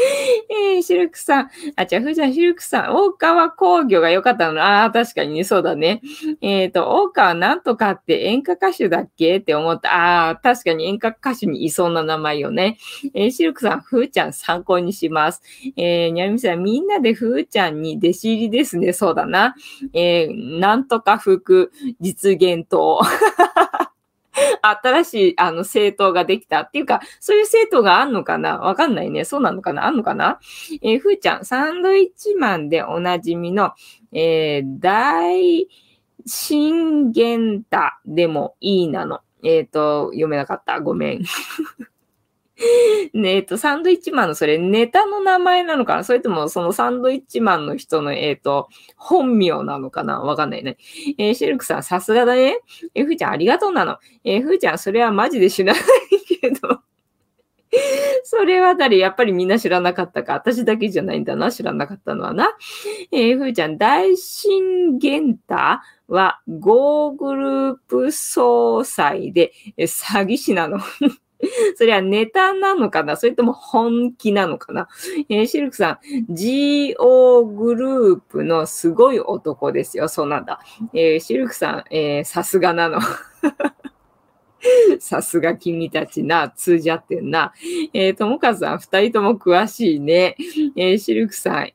[0.50, 1.50] えー、シルクさん。
[1.76, 2.96] あ、じゃあ、ふーちゃん、シルクさん。
[2.96, 4.62] 大川工業が良かったの。
[4.62, 6.02] ああ、確かにね、そうだね。
[6.42, 9.38] えっ、ー、と、大川なんとかって演歌歌手だっけ？
[9.38, 9.94] って思った。
[9.94, 12.78] ああ、確かに演歌歌手にいそうな名前よね。
[13.14, 15.42] えー、シルクさん、ふーちゃん参考にします。
[15.78, 18.94] えー、にゃみさん、みんなでふーちゃんに弟子入りですね。
[18.94, 19.56] そうだな。
[19.94, 23.02] えー、なんとか服実現党。
[24.62, 28.58] 新しい、あの、政党ができたっていうか、そういう政党があんのかな？
[28.60, 29.26] わかんないね。
[29.26, 29.86] そうなのかな？
[29.86, 30.40] あんのかな？
[30.82, 33.74] えー、ふーちゃん、サンドイッチマンでおなじみの、
[34.12, 35.68] えー、大、
[36.26, 39.22] 信玄太でもいいなの。
[39.44, 40.80] えっ、ー、と、読めなかった。
[40.80, 41.24] ごめん。
[43.14, 46.04] ねえっと、サンドイッチマンのそれネタの名前なのかな？
[46.04, 50.20] それともそのサンドイッチマンの人の、えっ、ー、と、本名なのかな？
[50.22, 50.78] わかんないね。
[51.18, 52.60] えー、シルクさん、さすがだね。
[52.94, 53.98] えー、ふーちゃん、ありがとうなの。
[54.24, 55.84] えー、ふーちゃん、それはマジで知らない
[56.40, 56.82] けど。
[58.24, 58.98] それは誰？
[58.98, 60.34] やっぱりみんな知らなかったか。
[60.34, 61.52] 私だけじゃないんだな。
[61.52, 62.50] 知らなかったのはな。
[63.12, 65.56] えー、ふーちゃん、大神玄太
[66.08, 70.80] は、ゴーグループ総裁で、え詐欺師なの。
[71.76, 73.16] それはネタなのかな？
[73.16, 74.88] それとも本気なのかな？
[75.30, 76.00] えー、シルクさん、
[76.30, 80.08] GO グループのすごい男ですよ。
[80.08, 80.60] そうなんだ。
[80.94, 83.00] えー、シルクさん、さすがなの。
[85.00, 87.52] さすが君たちな、通じ合ってんな。
[87.94, 90.36] えー、ともかさん、二人とも詳しいね。
[90.76, 91.72] えー、シルクさん、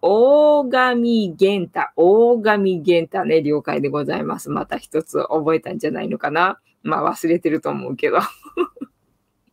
[0.00, 4.48] 大神玄太、大神玄太ね、了解でございます。
[4.48, 6.58] また一つ覚えたんじゃないのかな？
[6.82, 8.20] まあ忘れてると思うけど。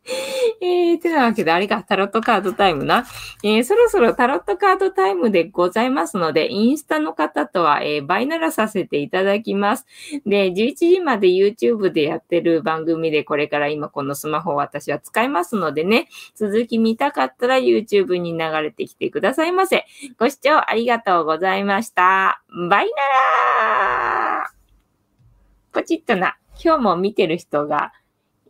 [0.60, 3.04] えー、てなわけで、あれがタロットカードタイムな。
[3.42, 9.86] えー、そろそろタロットカードタイムでございますので、インスタの方とは、えー、倍ならさせていただきます。
[10.26, 19.84] で、11時まで YouTube でやってる番組で、これから今このスマホを私は使いますのでね、続き見たかったら YouTube に流れてきてくださいませ。
[20.18, 22.42] ご視聴ありがとうございました。
[22.68, 23.02] バイな
[24.42, 24.50] ら
[25.72, 26.36] ポチッとな。
[26.62, 27.92] 今日も見てる人が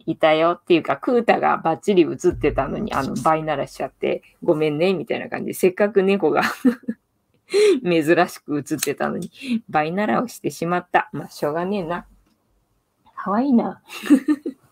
[0.08, 6.42] いたよっていうか、クータがバッチリ映ってたのに、あの、 倍鳴らしちゃって、ごめんね、みたいな感じで、せっかく猫が
[7.84, 9.30] 珍しく映ってたのに、
[9.68, 11.10] 倍鳴らをしてしまった。
[11.12, 12.06] まあ、しょうがねえな。
[13.16, 13.82] かわいいな。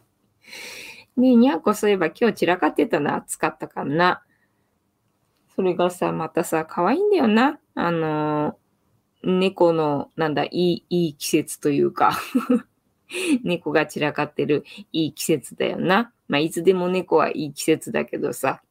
[1.18, 3.16] ねえ、にゃんこそういえば今日散らかってたな。
[3.16, 4.22] 暑かったかな。
[5.55, 7.59] それがさ、またさ、かわいいんだよな。
[7.75, 12.18] あのー、猫の、なんだ、いい、いい季節というか
[13.45, 16.12] 猫が散らかってるいい季節だよな。
[16.29, 18.62] まあ、いつでも猫はいい季節だけどさ。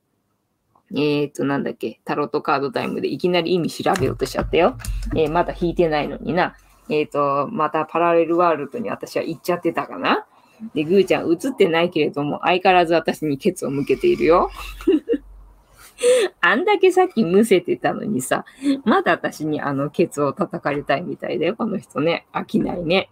[0.94, 4.78] えっ、ー、と、なんだっけ、タロットカードタイムでいきなり意味調べようとしちゃったよ。
[5.16, 6.56] えー、まだ引いてないのにな。
[6.90, 10.28] えっ、ー、と、またパラレルワールドに私は行っちゃってたかな。
[10.74, 14.52] で、ぐーちゃん映ってないけれども、相変わらず私にケツを向けているよ。
[16.42, 18.46] あんだけさっきむせてたのにさ、
[18.84, 22.26] まだ私にあのケツを叩かれたいみたいだよ、この人ね。
[22.34, 23.10] 飽きないね。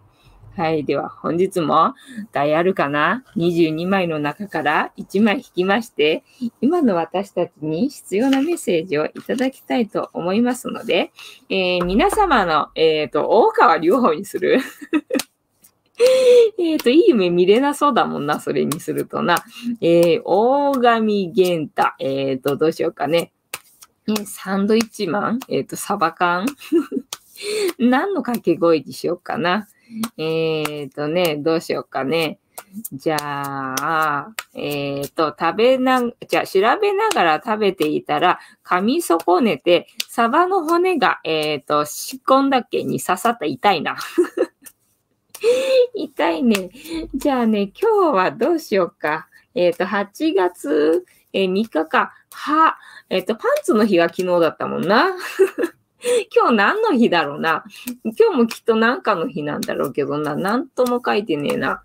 [0.56, 0.84] はい。
[0.84, 1.94] では、本日も、
[2.30, 6.22] 題あるかな ?22 枚の中から1枚引きまして、
[6.60, 11.10] 今の私たちに必要なメッセージをいただきたいと思いますので、
[11.48, 14.60] えー、皆様の、えっ、ー、と、大川両方にする
[16.58, 19.44] えっと、いい夢見れなそうだもんな、それにするとな。
[19.80, 21.94] えー、大神玄太。
[21.98, 23.32] えっ、ー、と、どうしようかね。
[24.06, 25.40] えサンドイッチマン？
[25.48, 26.46] えっ、ー、と、サバ缶？
[27.78, 29.68] 何の掛け声にしようかな。
[30.16, 32.38] えっ、ー、とね、どうしようかね。
[32.92, 43.96] じゃあ、えっ、ー、と、食べな、じゃあ、調べながら食べていたら、噛み損ねて、サバの骨が、えっ、ー、と、仕込んだっけに刺さった痛いな。
[45.94, 46.70] 痛いね。
[47.14, 49.28] じゃあね、今日はどうしようか。
[49.54, 52.12] えっ、ー、と、8月、えー、3日か。
[52.30, 52.76] は、
[53.08, 55.12] えっ、と、パンツの日が昨日だったもんな。
[56.34, 57.64] 今日何の日だろうな。
[58.04, 60.36] 今日もきっと何かの日なんだろうけどな。
[60.36, 61.82] なんとも書いてねえな。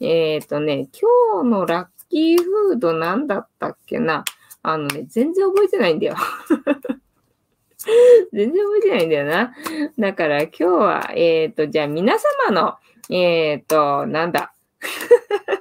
[0.00, 0.88] えっ、ー、とね、
[1.32, 4.24] 今日のラッキーフード何だったっけな。
[4.62, 6.16] あのね、全然覚えてないんだよ。
[8.32, 9.54] 全然覚えてないんだよな。
[9.98, 12.76] だから今日は、えっ、ー、と、じゃあ皆様の、
[13.08, 14.52] えっ、ー、と、なんだ。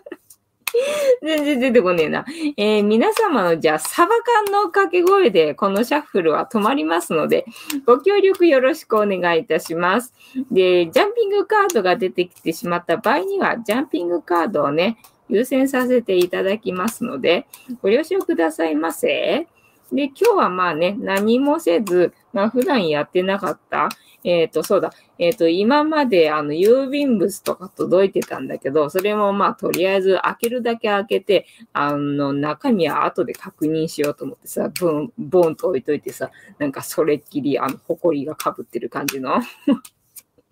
[1.21, 2.25] 全然出てこねえな。
[2.57, 7.45] えー、皆様のじゃあ、サバ缶の掛け声でこのシャッフルは止まりますので、
[7.85, 10.13] ご協力よろしくお願いいたします。
[10.51, 14.97] で、ジャンピングカードが出てきてしまった場合には、ジャンピングカードをね、
[15.29, 17.45] 優先させていただきますので、
[17.81, 19.47] ご了承くださいませ。
[19.91, 23.89] で、今日はまあね、何もせず、まあ普段やってなかった、
[24.23, 39.41] えっ、ー、と、そうだ、えっ、ー、と、今まであの、郵便物とか届いてたんだけど、それもまあ、とりあえず開けるだけ開けて、あの、中身は後で確認しようと思ってさ、ボン、ボンと置いといてさ、なんかそれっきり、あの、埃がかぶってる感じの。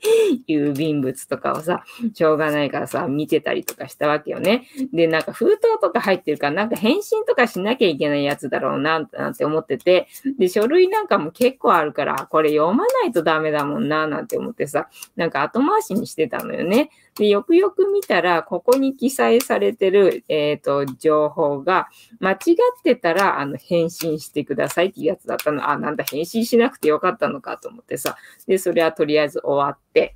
[0.48, 1.84] 郵便物とかをさ、
[2.14, 4.68] しょうがないからさ、見てたりとかしたわけよね。
[4.94, 10.08] で、なんか封筒とか入ってるから、なんか返信とかしなきゃいけないやつだろうな、なんて思ってて、
[10.38, 16.90] で、書類なんかも結構あるから、これ読まないとダメだもんな、なんて思ってさ、なんか後回しにしてたのよね。
[17.18, 21.88] で、よくよく見たら、ここに記載されてる、えっ、ー、と、情報が、
[22.20, 22.38] 間違っ
[22.84, 25.70] てたら、あの、返信してくださいっていうやつだったの。
[25.70, 28.18] あ、なんだ、返信しなくてよかったのかと思ってさ。
[28.46, 30.16] で、それはとりあえず終わって、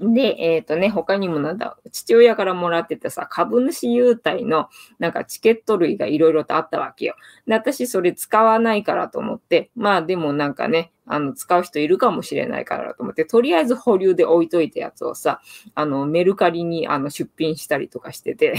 [0.00, 4.68] で、えっ、ー、とね、他にもなんだ、父親からもらってたさ、株主優待の
[4.98, 7.14] なんかチケット類がいろいろとあったわけよ。
[7.46, 15.40] で、私それ使わないからと思って、まあでもなんかね、あの、使う人いるかもしれないからと思って、とりあえず保留で置いといたやつをさ、
[15.74, 18.54] あの、メルカリにあの出品したりとかしてて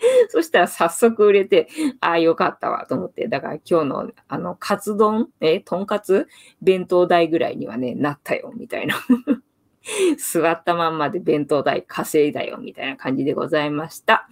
[0.28, 1.68] そしたら早速売れて、
[2.00, 3.28] ああ、よかったわと思って。
[3.28, 6.28] だから今日の、あの、カツ丼、え、とんかつ
[6.62, 8.96] 弁当代ぐらいにはね、なったよ、みたいな
[10.18, 14.28] 座ったまんまで弁当代稼いだよ、みたいな感じでございました。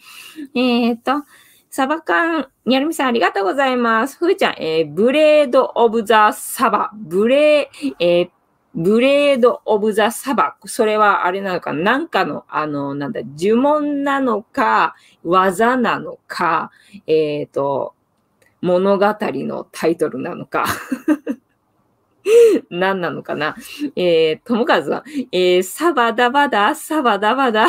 [0.54, 1.26] えっ、ー、と、
[1.70, 4.18] サバ缶、にゃるみさんありがとうございます。
[4.18, 6.90] ふーちゃん、えー、ブレード・オブ・ザ・サバ。
[6.94, 8.30] ブレー、えー、
[8.74, 10.56] ブレード・オブ・ザ・サバ。
[10.64, 14.94] それはあれなのかなんかの、あの、なんだ、呪文なのか、
[15.24, 16.70] 技なのか、
[17.06, 17.94] えっ、ー、と、
[18.62, 20.64] 物語のタイトルなのか
[22.70, 23.56] 何なのかな？
[23.94, 27.68] えー、ともかずは、えー、サバダバダ、サバダバダ。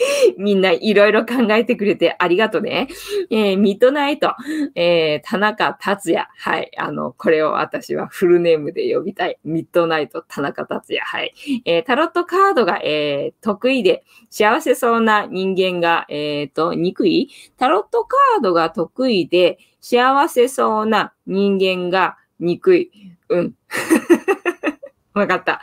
[0.38, 2.86] みんないろいろ考えてくれてありがとうね。
[3.30, 4.32] えー、ミッドナイト、
[4.76, 6.28] えー、田中達也。
[6.36, 6.70] はい。
[6.78, 9.38] あの、これを私はフルネームで呼びたい。
[9.42, 11.04] ミッドナイト田中達也。
[11.04, 11.32] はい。
[11.64, 17.30] えー、タロットカードが、えー、得意で幸せそうな人間が、えっ、ー、と、憎い？
[17.56, 22.90] タロットカードが得意で幸せそうな人間が憎い。
[23.28, 23.54] うん。
[25.14, 25.60] わかった。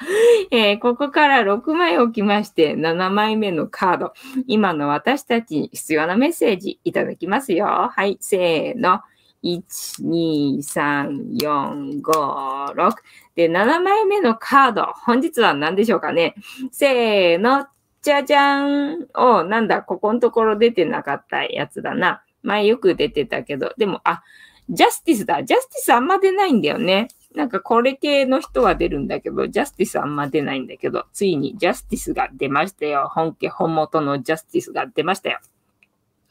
[0.52, 4.14] えー、ここから6枚置きまして、7枚目のカード。
[4.48, 7.66] 今の私たちに必要なメッセージいただきますよ。
[7.66, 9.02] はい、せーの。
[9.44, 12.96] 1、2、3、4、5、6。
[13.36, 14.88] で、7枚目のカード。
[15.06, 16.36] 本日は何でしょうかね。
[16.72, 17.68] せーの。
[18.02, 19.08] じゃじゃん。
[19.16, 22.24] お、なんだ、ここのところ出てなかったやつだな。
[22.44, 24.24] 前よく出てたけど、でも、あ、
[24.70, 25.44] ジャスティスだ。
[25.44, 27.08] ジャスティスあんま出ないんだよね。
[27.36, 33.10] なんかこれ系の人は出るんだけど、ジャスティスあんま出ないんだけど、ついにジャスティスが出ましたよ。
[33.14, 35.40] 本家本元のジャスティスが出ましたよ。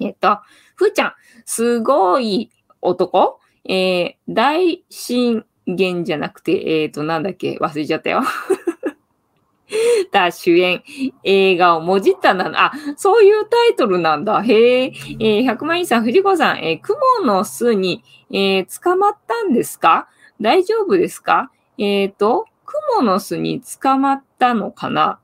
[0.00, 0.38] えっと、
[0.74, 1.14] ふーちゃん、
[1.44, 3.38] すごい男？
[3.66, 7.58] えー、大震源じゃなくて、えっ、ー、と、なんだっけ？
[7.60, 8.22] 忘れちゃったよ。
[10.12, 10.82] た主演、
[11.22, 14.42] 映画をもじったな、あ、そういうタイトルなんだ。
[14.42, 20.08] へえ、えー、100万円さん、藤子さん、えー、雲の巣に、えー、捕まったんですか？
[20.40, 21.50] 大丈夫ですか？
[21.78, 25.20] えっ、ー、と、雲の巣に捕まったのかな？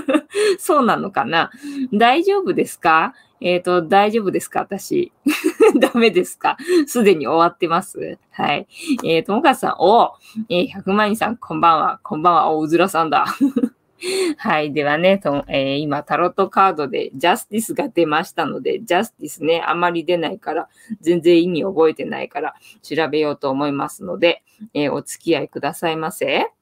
[0.58, 1.50] そうなのかな？
[1.92, 3.14] 大丈夫ですか？
[3.40, 4.60] えっ、ー、と、大丈夫ですか？
[4.60, 5.12] 私。
[5.78, 6.56] ダメですか？
[6.86, 8.66] すでに終わってますはい。
[9.04, 10.14] えー、ともかさん、お
[10.48, 12.00] えー、100万人さん、こんばんは。
[12.02, 12.50] こんばんは。
[12.50, 13.26] お、うずらさんだ。
[14.38, 14.72] はい。
[14.72, 20.68] ではね、とえー、今、タロットカードでジャスティスが出ましたので、ジャスティスね、あまり出ないから、
[21.00, 24.42] 全然意味覚えてないから、調べようと思いますので、
[24.74, 26.52] えー、お付き合いくださいませ。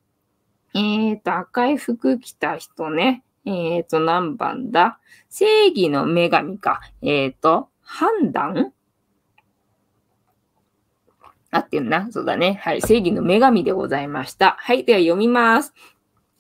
[0.75, 3.23] えっ、ー、と、赤い服着た人ね。
[3.45, 4.99] えっ、ー、と、何番だ？
[5.29, 6.81] 正義の女神か。
[7.03, 8.73] えっ、ー、と、判断？
[11.51, 12.11] 合ってるな？
[12.11, 12.59] そうだね。
[12.63, 12.83] はい。
[12.83, 14.57] 正義の女神でございました。
[14.59, 14.85] はい。
[14.85, 15.73] では読みます。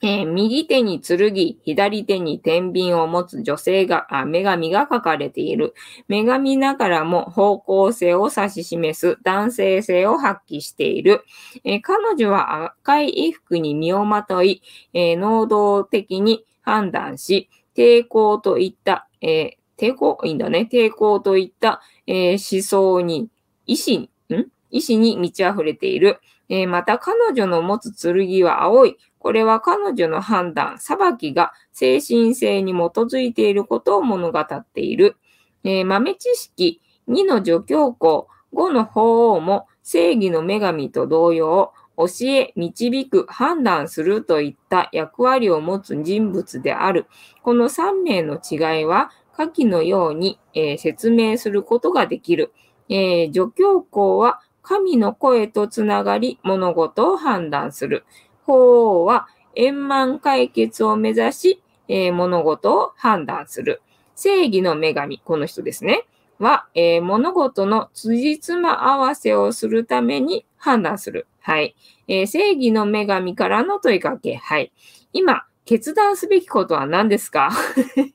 [0.02, 5.74] えー、右手に剣、左手に天秤を持つ女性が、あ、女神が書かれている。
[6.08, 11.24] 女神ながらも方向性を指し示す男性性を発揮している。
[11.64, 20.68] えー、彼女は赤い衣服に身をまとい、えー、能動的に判断し、抵抗といった、え抵抗、いいんだね。
[20.70, 23.28] 抵抗といった、え思想に、
[23.66, 24.08] 意志、ん？
[24.70, 26.18] 意志に満ち溢れている。
[26.48, 28.96] えまた彼女の持つ剣は青い。
[29.26, 35.16] これは彼女の判断、裁きが精神性に基づいていることを物語っている。
[35.64, 47.06] えー、豆知識2の助教皇、5の法王も正義の女神と同様、教え、導く、判断するといった役割を持つ人物である。
[47.42, 52.52] この3名の違いは、下記のように、えー、説明することができる。
[52.88, 58.04] えー、助教皇は神の声とつながり物事を判断する。
[58.46, 63.82] 法は円満解決を目指し、えー、物事を判断する。
[64.14, 66.04] 正義の女神、この人ですね。
[66.38, 71.26] は、えー、物事の辻褄合わせをするために判断する。
[71.40, 71.74] はい。
[72.08, 74.36] えー、正義の女神からの問いかけ。
[74.36, 74.72] はい。
[75.12, 77.50] 今、決断すべきことは何ですか？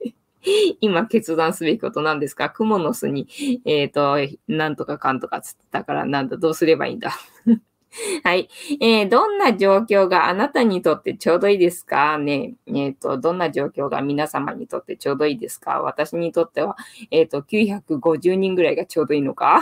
[0.82, 2.50] 今決断すべきことなんですか？
[2.50, 3.28] クモの巣に、
[3.66, 4.18] えっ、ー、と、
[4.48, 7.12] なんとかかんとかつってたから、なんだ、どうすればいいんだ？
[8.24, 8.50] はい。
[8.80, 12.18] えー、どんな状況があなたにとってちょうどいいですか？
[12.18, 12.54] ね。
[12.68, 15.82] えっ、ー、と、どんな状況が皆様にとってちょうどいいですか？
[15.82, 16.78] 私にとっては、
[17.12, 19.62] えっ、ー、と、950人ぐらいがちょうどいいのか？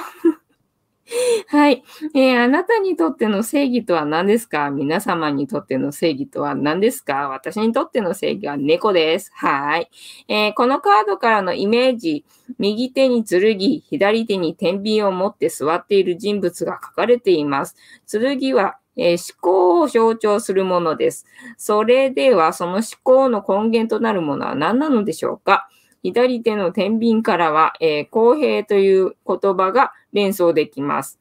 [1.47, 1.84] はい、
[2.14, 2.43] えー。
[2.43, 4.70] あなたにとっての正義とは何ですか？
[4.70, 7.30] 皆様にとっての正義とは何ですか？
[7.30, 9.32] 私にとっての正義は猫です。
[9.34, 9.89] はい、
[10.28, 12.26] えー、このカードからのイメージ、
[12.60, 17.76] 右手に剣、左手に天秤を持って座っている人物が書かれています。
[18.12, 21.26] 剣はえー、思考を象徴するものです。
[21.57, 25.70] それでは、その思考の根源となるものは何なのでしょうか？
[26.03, 31.19] 左手の天秤からは、えー、公平という言葉が連想できます。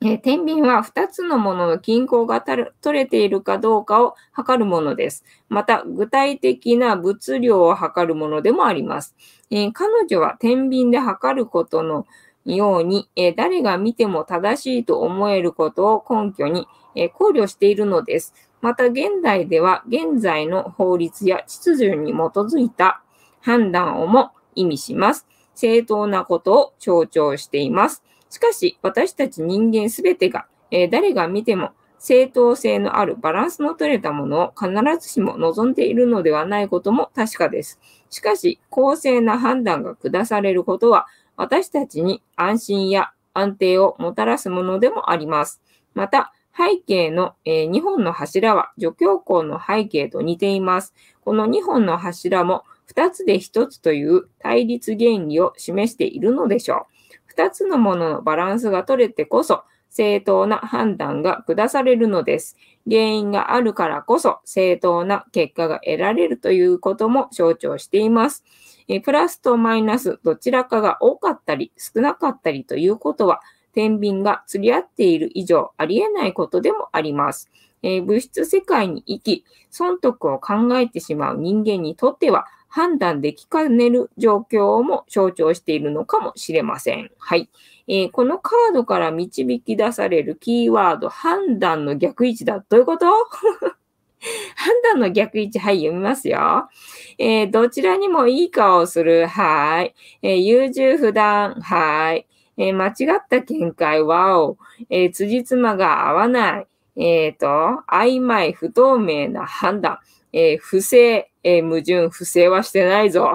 [0.00, 5.24] えー、天秤は2つのものの均衡が取れているかどうかを測るものです。
[5.48, 9.16] また、具体的な物量を測るものでもあります。
[9.50, 12.06] えー、彼女は天秤で測ることの
[12.44, 18.34] ように、えー、誰が見ても正しいと思えることを根拠に、え考慮しているのです。
[18.60, 23.03] また、現代では現在の法律や秩序に基づいた
[23.44, 25.26] 判断をも意味します。
[25.54, 28.02] 正当なことを象徴しています。
[28.30, 37.78] しかし、私たち人間すべてが、えー、誰が見ても正当性のあるバランスの取れたものを必ずしも望んでいるのではないことも確かです。
[38.08, 45.60] しかし、公正な判断が下されることは、私たちに安心や安定をもたらすものでもあります。
[45.92, 50.94] また、背景の、えー、2本の柱は除教皇の背景と似ています。
[51.24, 56.86] この2本の柱も2つで1つという対立原理を示しているのでしょ
[57.28, 57.32] う。
[57.32, 62.56] 2つのもののバランスが取れてこそ、正当な判断が下されるのです。
[62.90, 68.44] 原因があるからこそ正当な結果が得られるということも象徴しています。
[68.88, 73.40] えプラスとマイナスどちらかが多かったり少なかったりということは、
[73.72, 77.50] 天秤が釣り合っている以上ありえないことでもあります。
[77.82, 87.12] えー、物質世界に生き、損得を考えてしまう人間にとっては、判断できかねる状況も象徴しているのかもしれません。
[87.20, 87.48] はい。
[87.86, 92.64] えー、このカードから導き出されるキーワード、判断の逆位置だ。
[92.68, 93.06] どういうこと？
[94.56, 96.68] 判断の逆位置、はい、読みますよ。
[97.16, 99.28] えー、どちらにもいい顔をする。
[99.28, 99.94] はい。
[100.22, 101.54] えー、優柔不断。
[101.60, 102.26] はい。
[102.56, 104.02] えー、間違った見解。
[104.02, 104.58] わお。
[104.90, 106.66] えー、辻褄が合わない。
[106.96, 107.46] えっ、と、
[107.86, 110.00] 曖昧、不透明な判断。
[110.32, 111.30] え不正。
[111.44, 113.32] えー、矛盾、不正はしてないぞ。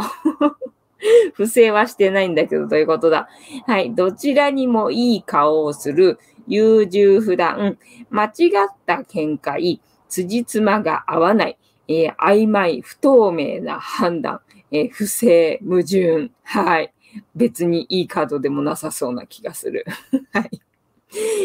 [1.33, 3.29] 不正はしてないんだけど、どういうことだ？
[3.65, 3.95] はい。
[3.95, 7.77] どちらにもいい顔をする、優柔不断、
[8.09, 9.79] 間違った見解、
[10.09, 11.57] 辻褄が合わない、
[11.87, 14.41] えー、曖昧、不透明な判断、
[14.71, 16.31] えー、不正、矛盾。
[16.43, 16.93] はい。
[17.35, 19.85] 別にいいカードでもなさそうな気がする。
[20.33, 20.61] はい。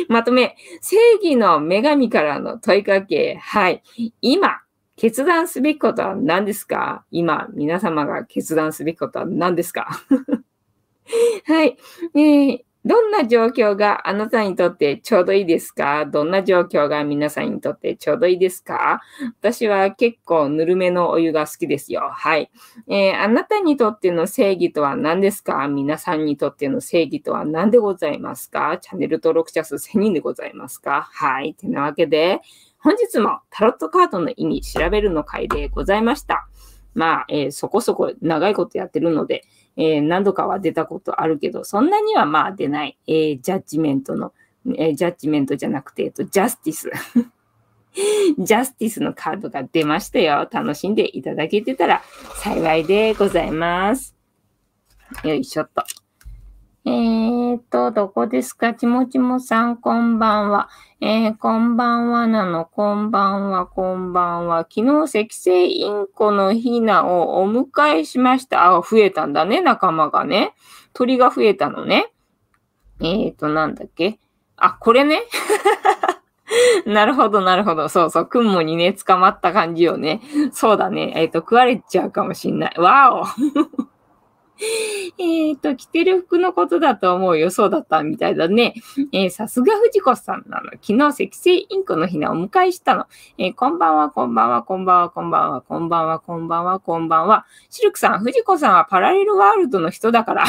[0.09, 3.37] まとめ、正義の女神からの問いかけ。
[3.37, 3.83] はい。
[4.21, 4.61] 今、
[4.97, 7.05] 決断すべきことは何ですか？
[7.11, 9.89] 今、皆様が決断すべきことは何ですか？
[11.47, 11.77] はい、
[12.15, 12.59] えー。
[12.87, 16.05] どんな状況があなたにとってちょうどいいですか？
[16.05, 19.01] どんな状況が皆さんにとってちょうどいいですか？
[19.41, 22.11] 私は結構ぬるめのお湯が好きですよ。
[22.13, 22.51] はい、
[22.87, 25.67] えー、あなたにとっての正義とは何ですか？
[25.67, 28.77] 皆さんにとっての正義とは何でございますか？
[28.77, 31.09] チャンネル登録者数1000人でございますか？
[31.11, 31.55] はい。
[31.55, 32.43] てなわけで、
[32.85, 36.47] 本日もタロットカードの意味調べるの回でございました。
[36.93, 39.45] まあ、えー、そこそこ長いことやってるので、
[39.79, 44.35] えー、何度かは出たことあるけど、そんなにはまあ出ない、えー、ジャッジメントの、
[44.77, 46.91] えー、ジャッジメントじゃなくて、えっと、ジャスティス。
[48.39, 50.47] ジャスティスのカードが出ましたよ。
[50.53, 52.03] 楽しんでいただけてたら
[52.35, 54.15] 幸いでございます。
[55.23, 56.04] よいしょっと。
[56.87, 58.75] えーと、どこですか？
[58.75, 60.69] ちもちもさん、こんばんは。
[61.01, 64.67] えー、こんばんはなの、こんばんは、こんばんは。
[64.71, 68.67] 昨日、赤星インコのヒナをお迎えしました。
[68.67, 70.55] あ、増えたんだね、仲間がね。
[70.93, 72.13] 鳥が増えたのね。
[73.01, 74.19] えーと、なんだっけ？
[74.57, 75.23] あ、これね。
[76.85, 77.89] なるほど、なるほど。
[77.89, 78.27] そうそう。
[78.27, 80.21] 雲にね、捕まった感じよね。
[80.53, 81.15] そうだね。
[81.17, 82.75] えっ、ー、と、食われちゃうかもしんない。
[82.77, 83.25] わお
[85.19, 87.51] えっと、着てる服のことだと思うよ。
[87.51, 88.75] そうだったみたいだね。
[89.13, 90.71] えー、さすが藤子さんなの。
[90.81, 93.07] 昨日、赤星インコの日にお迎えしたの。
[93.37, 97.47] えー、こんばんは、こんばんは、こんばんは、こんばんは、こんばんは、こんばんは、こんばんは。
[97.69, 100.45] シルクさん、藤子さんはパラレルワールドの人だから。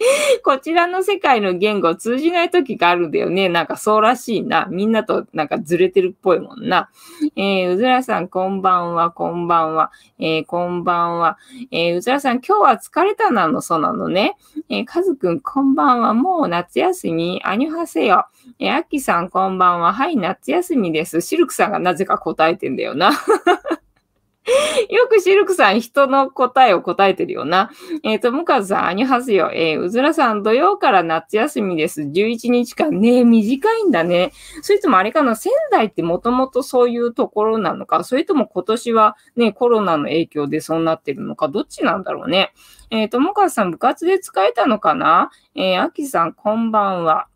[0.44, 3.48] こちらの世界の言語通じない時があるんだよね。
[3.48, 4.66] なんかそうらしいな。
[4.70, 6.88] みんなとなんかずれてるっぽいもんな。
[7.36, 9.92] えー、うずらさん、こんばんは、こんばんは。
[10.18, 11.38] えー、こんばんは。
[11.70, 14.36] えー、うずらさん、今日は疲れたなの、そうなのね。
[14.70, 16.14] えー、かずくん、こんばんは。
[16.14, 18.26] もう夏休み、あにはせよ。
[18.58, 19.92] えー、あきさん、こんばんは。
[19.92, 21.20] はい、夏休みです。
[21.20, 23.10] シルクさんがなぜか答えてんだよな。
[24.88, 27.70] よくシルクさん人の答えを答えてるよな。
[28.02, 29.50] えっ、ー、と、もかずさん、あにはすよ。
[29.52, 32.02] えー、うずらさん、土曜から夏休みです。
[32.02, 32.90] 11日間。
[33.00, 34.32] ね短いんだね。
[34.62, 42.52] それともあれかな、仙台ってもともとそういうところなのか、それとも今年はね、コロナの影響でそうなってるのか、どっちなんだろうね。
[42.90, 45.30] えっ、ー、と、もかずさん、部活で使えたのかな？
[45.54, 47.29] えー、あきさん、こんばんは。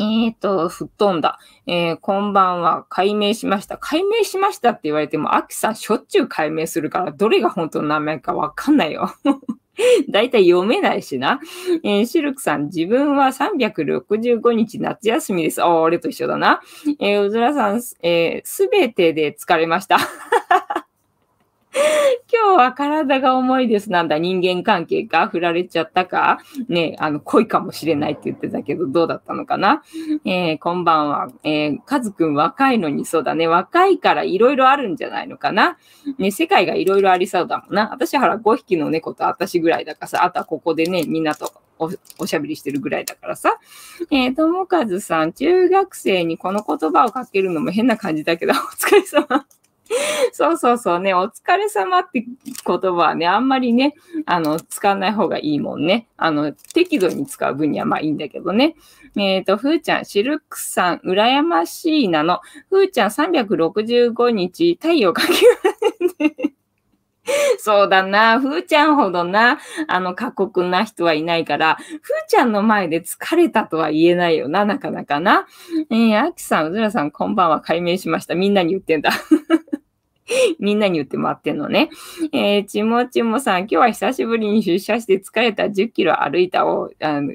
[0.00, 1.38] えっ、ー、と、吹っ飛んだ。
[1.66, 2.86] えー、こんばんは。
[2.88, 3.76] 解明しました。
[3.76, 9.14] 解明しましたって言われても、アキさんしょっちゅう解明するから、どれが本当の名前かわかんないよ。
[10.08, 11.38] だいたい読めないしな。
[11.84, 15.62] えー、シルクさん、自分は365日夏休みです。
[15.62, 16.62] あ、俺と一緒だな。
[16.98, 19.98] えー、うずらさん、す、えー、べ、てで疲れました。
[22.32, 23.90] 今日は体が重いです。
[23.90, 26.38] なんだ、人間関係か振られちゃったか？
[26.68, 29.82] ねあの、恋かもしれないって言ってたけど、どうだったのかな？
[30.24, 31.28] えー、こんばんは。
[31.44, 33.46] えー、カズくん若いのにそうだね。
[33.46, 35.78] 若いからいろいろあるんじゃないのかな？
[36.18, 37.90] ね、世界がいろいろありそうだもんな。
[37.92, 43.54] 私はら5匹の猫と私ぐらいだからさ、あとはここでね、みんなとおおしゃべりしてるぐらいだからさ。
[44.10, 49.46] えー、ともかずさん、中学生にこの言葉をかけるのも変な感じだけど、 お疲れ様。
[50.32, 53.94] そうそうそうね、お疲れ様って言葉はね、あんまりね、
[54.26, 56.06] あの、使わない方がいいもんね。
[56.16, 58.76] あの、適度に使う分にはまあいいんだけどね。
[59.16, 62.40] えっ、ー、と、ふーちゃん、シルクさん、羨ましいなの。
[62.68, 65.32] ふーちゃん365日、太陽かけ
[66.22, 66.54] ないね。
[67.58, 68.40] そうだな。
[68.40, 75.46] ふーちゃんほどな、あの、過酷な人はいないから、ふーちゃんの前で疲れたとは言えないよな、なかなかな。
[75.90, 78.36] えー、あきさん、うずらさん、こんばんは、解明しました。
[78.36, 79.10] みんなに言ってんだ。
[80.58, 81.90] みんなに言って回ってんのね。
[82.32, 87.34] えー、ちもちもさん、今日は久しぶりに出社して疲れた10キロ歩いたを、あの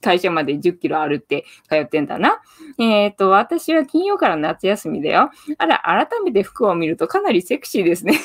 [0.00, 2.42] 会社まで10キロ歩って通ってんだな。
[2.78, 5.30] えっ、ー、と、私は金曜から夏休みだよ。
[5.56, 8.20] あら、改めて服を見るとかなりセクシーですね。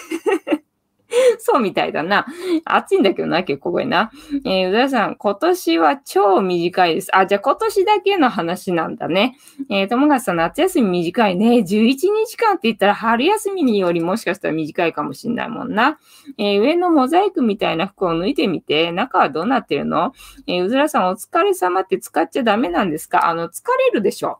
[1.39, 2.25] そうみたいだな。
[2.65, 4.11] 暑いんだけどな、結構これな。
[4.45, 7.15] えー、うださん、今年は超短いです。
[7.15, 9.37] あ、じゃあ今年だけの話なんだね。
[9.69, 11.57] えー、友達さん、夏休み短いね。
[11.57, 15.97] 11日間って言ったら春休みによりもしかしたら短いかもしんないもんな。
[16.37, 20.13] えー、上のモザイクみたいな服を脱いでみて、中はどうなってるの？
[20.47, 23.27] えー、うずらさん、お疲れ様って使っちゃダメなんですか？
[23.27, 24.39] あの、疲れるでしょ。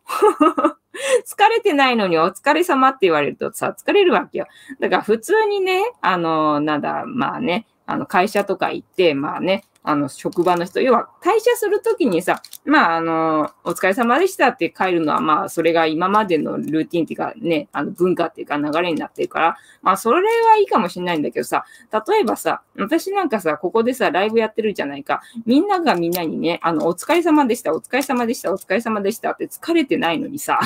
[1.25, 4.47] 疲れてないのにお疲れ様って言われるとさ、疲れるわけよ。
[4.79, 21.63] だから普通にね、あの、なんだ、まあね、あの、会社とか行って、まあね、あの、職場の人、要は退社するときにさ、まあ、あの、お疲れ様でしたって帰るのは、まあ、それが今までのルーティンっていうかね、あの、文化っていうか流れになってるから、まあ、それはいいかもしれないんだけどさ、
[22.07, 25.21] 例えばさ、私なんかさ、ここでさ、ライブやってるじゃないか。
[25.45, 30.59] みんながみんなにね、あの、お疲れ様でした、お疲れ様でした、お疲れ様でしたって疲れてないのにさ、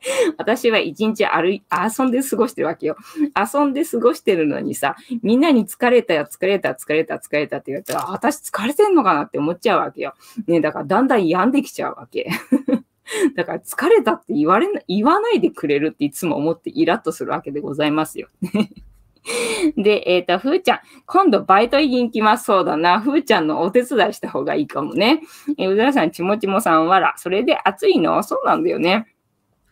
[0.38, 2.96] 私は一日歩い、遊んで過ごしてるわけよ。
[3.36, 10.14] 遊んで過ごしてるのにさ、みんなに疲れたよ、疲れた、疲れた、疲れたって言われたら、私疲れてんのかなって思っちゃうわけよ。
[10.46, 12.28] ね、だからだんだん病んできちゃうわけ。
[13.36, 18.28] だから疲れたって言われな、言わないでくれるっていつも思ってイラッとするわけでございますよ。
[19.76, 22.44] で、えっ、ー、と、ふーちゃん、今度バイト行きます。
[22.44, 23.00] そうだな。
[23.00, 25.20] ふーちゃんのお手伝いした方がいいかもね。
[25.58, 27.14] えー、うずらさん、ちもちもさん、わら。
[27.16, 28.22] それで暑いの？
[28.22, 29.06] そうなんだよね。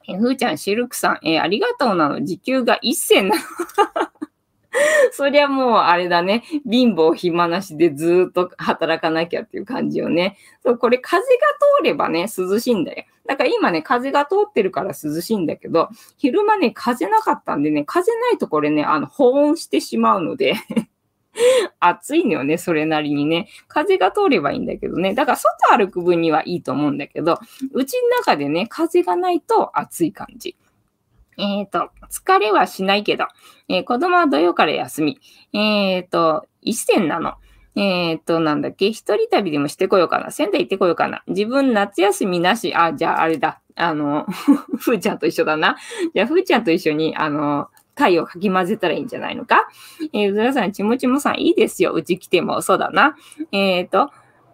[0.09, 2.25] え、ふーちゃん、シルクさん、え、ありがとうなの。
[2.25, 3.43] 時給が一銭なの。
[5.13, 6.45] そりゃもうあれだね。
[6.71, 10.37] 貧乏暇なしでずっと働かなきゃっていう感じよね。
[10.63, 11.27] そう、これ風が
[11.81, 13.05] 通ればね、涼しいんだよ。
[13.27, 20.55] だから今ね、風が通ってるから涼しいんだけど、昼間ね、風なかったんでね、風ないとこれね、あの、保温してしまうので
[21.81, 23.49] 暑いのよね、それなりにね。
[23.69, 25.15] 風が通ればいいんだけどね。
[25.15, 27.39] だから外歩く分にはいいと思うんだけど、
[27.73, 30.57] うちの中でね、風がないと暑い感じ。
[31.39, 33.27] えっ、ー、と、疲れはしないけど、
[33.69, 35.21] えー、子供は土曜から休み。
[35.53, 37.35] えっ、ー、と、一銭なの。
[37.77, 40.31] えっ、と、なんだっけ、一人旅でもしてこようかな。
[40.31, 41.23] 仙台行ってこようかな。
[41.27, 43.61] 自分夏休みなし、あ、じゃああれだ。
[43.75, 44.25] あの、
[44.79, 45.77] ふーちゃんと一緒だな。
[46.15, 49.69] じゃあ、ふーちゃんと一緒に、あの、貝をかき混ぜたらいいんじゃないのか？
[50.13, 51.93] えー、うずらさん、ちもちもさん、いいですよ。
[51.93, 52.63] うち来ても。
[52.63, 53.17] そうだな。
[53.51, 54.11] えっ、ー、と、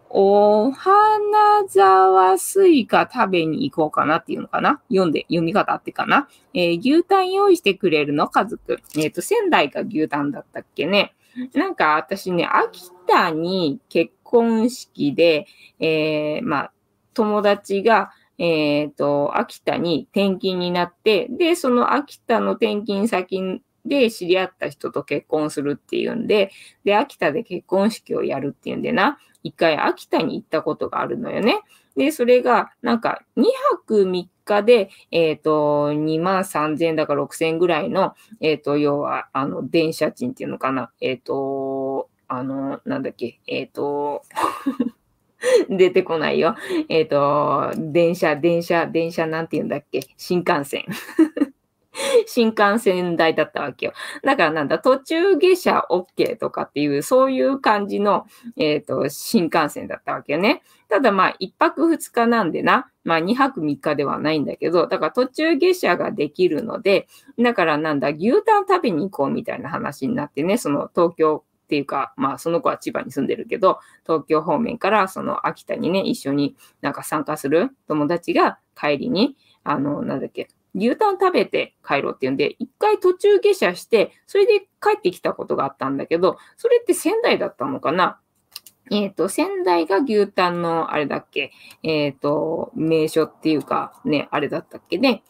[0.09, 4.81] お花沢スイカ食べに行こうかなっていうのかな？
[4.89, 6.27] 読んで、読み方あってかな？
[6.53, 8.29] えー、牛タン用意してくれるの？
[8.29, 8.79] 家族。
[8.95, 11.13] えっ、ー、と、仙台が牛タンだったっけね？
[11.53, 15.47] なんか私ね、秋田に結婚式で、
[15.79, 16.71] えー、まあ、
[17.13, 18.11] 友達が、
[18.43, 26.51] えっ、ー、と、秋田に転勤になって、で、その秋田の転勤先で知り合った人と結婚するっていうんで、
[26.83, 31.61] で、秋田で結婚式をやるっていうんでな、一回秋田に行ったことがあるのよね。
[31.95, 40.91] で、それが、なんか、2泊3日で、えっ、ー、と、2万3000円だか6000円ぐらいの、えっ、ー、と、要は、あの、電車賃っていうのかな。
[40.99, 44.23] えっ、ー、と、あの、なんだっけ、えっ、と、
[45.69, 46.55] 出てこないよ。
[46.89, 50.01] えっ、と、電車、電車、電車なんて言うんだっけ？
[50.17, 50.85] 新幹線。
[52.25, 53.93] 新幹線代だったわけよ。
[54.23, 58.25] だからなんだ、途中下車 OK とかっていう、そういう感じの、
[58.57, 60.63] えっ、ー、と、新幹線だったわけよね。
[60.89, 71.43] ただまあ、一泊二日なんでな、まあ二泊三日ではないんだけど、だから途中下車ができるので、だからなんだ、牛タン食べに行こうみたいな話になってね、その東京
[71.73, 88.19] っていうか、まあその子は千葉に住んでるけど、東京方面からその秋田にね、一緒になんか参加する友達が帰りに、あの、なんだっけ、牛タン食べて帰ろうっていうんで、一回途中下車して、それで帰ってきたことがあったんだけど、それって仙台だったのかな？
[88.91, 95.23] えっ、ー、と、仙台が牛タンのあれだっけえっ、ー、と、名所っていうか、ね、あれだったっけね。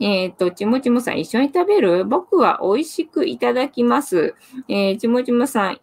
[0.00, 2.04] えっ、ー、と、ちもちもさん一緒に食べる？
[2.04, 4.36] 僕は美味しくいただきます。
[4.68, 5.80] えー、ちもちもさん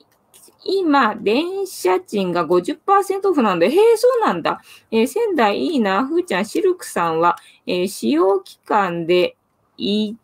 [0.65, 4.61] 今、電車賃が50%オフなんで、へえ、そうなんだ。
[4.89, 6.05] えー、仙台いいな。
[6.05, 7.37] ふーちゃん、シルクさんは、
[7.67, 9.37] えー、使用期間で
[9.77, 10.15] 1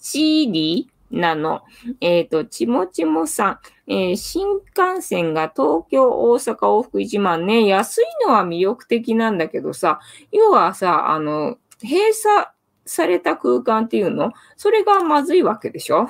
[0.00, 1.62] 里なの。
[2.00, 7.64] えっ、ー、と、ちもちもさん、えー、新幹線が東京、大阪往復1万ね。
[7.66, 10.00] 安いのは魅力的なんだけどさ、
[10.32, 12.46] 要はさ、あの、閉鎖
[12.84, 14.32] された空間っていうの？
[14.56, 16.08] それがまずいわけでしょ？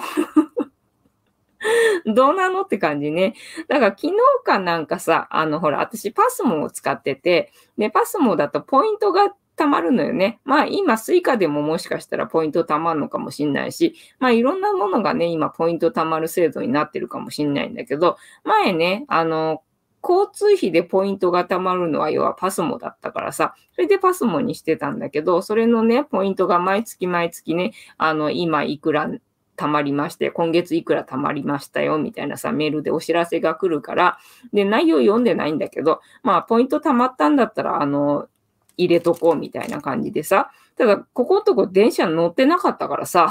[2.15, 3.35] どうなのって感じね。
[3.69, 4.13] だから昨日
[4.45, 10.41] かなんかさ、あのほら、私 PASMO を使ってて、で、 PASMO だとポイントが貯まるのよね。
[10.45, 19.63] まあ今 Suica でももしかしたらポイント貯まるのかもしんないし、まあいろんなものがね、今ポイント貯まる制度になってるかもしんないんだけど、前ね、あの、
[20.07, 29.09] 交通費でポイントが貯まるのは要は PASMO だったからさ、それで PASMO にしてたんだけど、それのね、ポイントが毎月毎月ね、あの、今いくら
[29.57, 34.19] 貯まりまして、今月いくら貯まりましたよ、みたいなさ、メールでお知らせが来るから、
[34.53, 38.29] で、内容読んでないんだけど、まあ、ポイント貯まったんだったら、あの、
[38.77, 43.31] 入れとこうみたいな感じでさ、ただ、ここのとこ電車乗ってなかったからさ、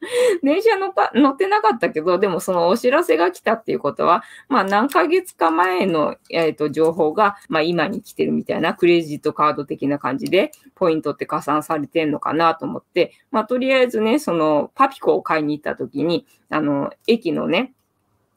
[0.42, 17.74] 電車乗乗ってなかったけど、でもそのお知らせが来たっていうことは、まあ何ヶ月か前の、えー、と情報が、まあ今に来てるみたいなクレジットカード的な感じで、ポイントって加算されてんのかなと思って、まあとりあえずね、そのパピコを買いに行った時に、あの、駅のね、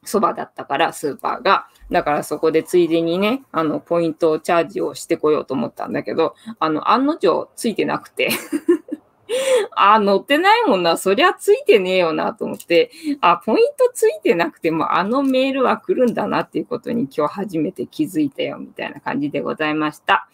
[0.04, 1.66] そばだったから、スーパーが。
[1.90, 8.30] だからそこでついでにね、あの、ポイントチャージをしてこようと思ったんだけど、あの、案の定ついてなくて
[9.76, 10.96] あ、乗ってないもんな。
[10.96, 20.28] そりゃついてねえよなと思って、あ、ポイントついてなくてもあのメールは来るんだなっていうことに今日初めて気づいたよみたいな感じでございました。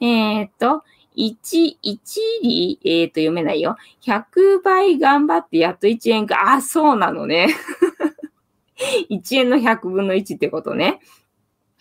[0.00, 0.82] えっ、と、
[1.16, 1.98] 1、1
[2.42, 3.76] 里、えっ、と、読めないよ。
[4.02, 6.52] 100倍頑張ってやっと1円か。
[6.52, 7.48] あ、そうなのね。
[9.10, 11.00] 1円の100分の1ってことね。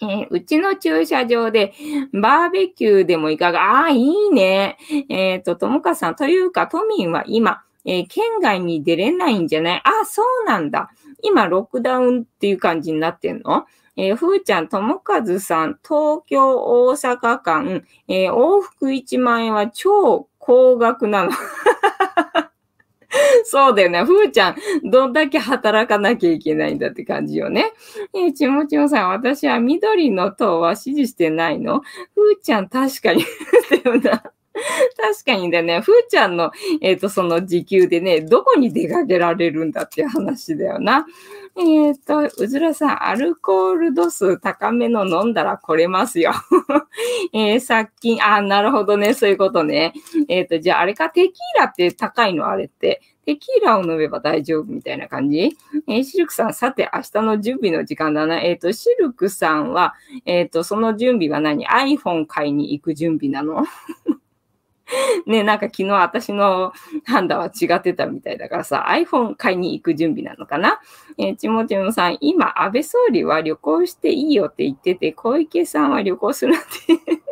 [0.02, 1.74] えー、うちの駐車場で
[2.14, 3.82] バーベキューでもいかが？
[3.82, 4.78] ああ、いいね。
[5.10, 9.82] えっ、ー、と、ともかさん、というか、都民は今、えー、県外に出れないんじゃない？
[9.84, 10.89] あ、そうなんだ。
[11.22, 13.66] 今、ロックダウンっていう感じになってんの？
[13.97, 16.56] えー、ふーちゃん、ともかずさん、東京、
[16.88, 21.32] 大阪間、えー、往復1万円は超高額なの。
[23.45, 24.03] そうだよね。
[24.03, 27.74] ふーちゃん、どんだけ働かなきゃいけないんだって感じよね。
[28.14, 31.82] えー、ちもちもさん、私は緑の党は支持してないの？
[32.14, 33.24] ふーちゃん、確かに
[33.84, 34.24] だよな。
[34.97, 36.51] 確かにだね、ふーちゃんの、
[36.82, 41.05] えっ、ー、と、その時給でね、どこに出かけられるんだっていう話だよな。
[41.57, 46.32] えっ、ー、と、うずらさん、アルコール度数高めの飲んだら来れますよ。
[47.34, 49.93] えー、殺菌、あ、なるほどね、そういうことね。
[50.28, 53.01] えっ、と、じゃああれか、テキーラって高いのあれって。
[53.30, 55.55] テキーラを飲めば大丈夫みたいな感じ？
[55.88, 58.41] えー、シルクさん、さて、明日の準備の時間だな。
[58.41, 59.93] えっ、ー、と、シルクさんは、
[60.26, 63.66] えっ、ー、と、その準備は何 ?iPhone 買いに行く準備なの？
[65.26, 66.74] ね、なんか昨日私の
[67.06, 70.80] 判断は違ってたみたいだからさ、iPhone 買いに行く準備なのかな？
[71.18, 77.29] えー、ちもちもさん、今、安倍総理は旅行していいよって言ってて、小池さんは旅行するって。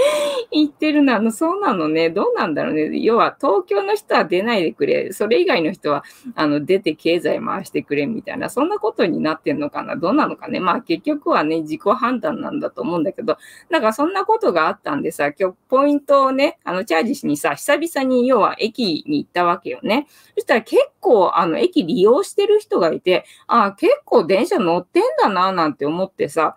[0.50, 2.10] 言ってるなの、そうなのね。
[2.10, 2.98] どうなんだろうね。
[3.00, 5.12] 要は、東京の人は出ないでくれ。
[5.12, 9.96] それ以外の人は、あの、出て経済回してくれみたいな、そんなことになってんのかな。
[9.96, 10.60] どうなのかね。
[10.60, 13.36] まあ、結局はね、自己判断なんだと思うんだけど、
[13.68, 20.06] なんかそんなことがあったんでさ、今日、ポイントをね、あの、チャージしにさ、久々に、要は、駅に行ったわけよね。
[20.34, 26.56] そしたら結構、あの、駅利用してる人がいて、ああ、結構電車乗ってんだな、なんて思ってさ、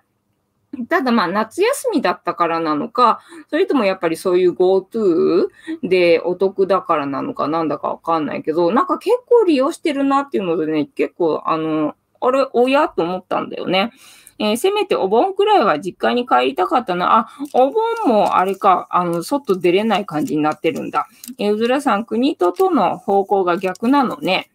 [0.90, 3.20] ただまあ夏休みだったからなのか、
[3.50, 5.48] それともやっぱりそういう GoTo
[5.84, 13.92] でお得だからなのかなんだかわかんないけど、なんか結構利用してるなっていうのでね、結構あの、あれ、おやと思ったんだよね。
[14.40, 17.20] えー、せめてお盆くらいは実家に帰りたかったな。
[17.20, 21.08] あ、お盆もあれか、あの、外出れない感じになってるんだ。
[21.38, 24.50] えー、うずらさん、国ととの方向が逆なのね。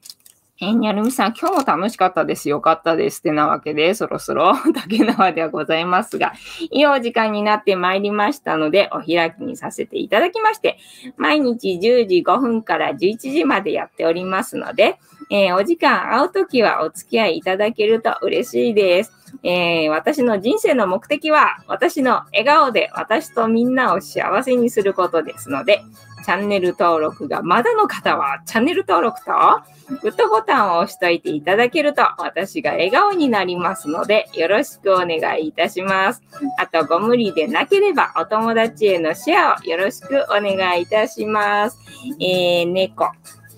[0.60, 2.48] えー、にゃるみさん、今日も楽しかったです。
[2.48, 3.20] よかったです。
[3.20, 6.32] ってなわけで、そろそろ 竹縄ではございますが、
[6.72, 10.78] いいお時間になってまいりましたので、お開きにさせていただきまして、
[11.16, 14.98] 毎日10時5分から11時までやっておりますので、
[15.30, 19.17] えー、お時間会うときはお付き合いいただけると嬉しいです。
[19.42, 25.82] えー、私の人生の目的は、私の笑顔で私とみんなを幸せにすることですので、
[26.24, 29.32] チャンネル登録がまだの方は、チャンネル登録と、
[30.02, 36.22] グッドボタンを押しといていただけると、私が笑顔になりますので、よろしくお願いいたします。
[36.58, 41.78] あと、ご無理でなければ、お友達へのシェアをよろしくお願いいたします。
[42.20, 43.06] えー、猫。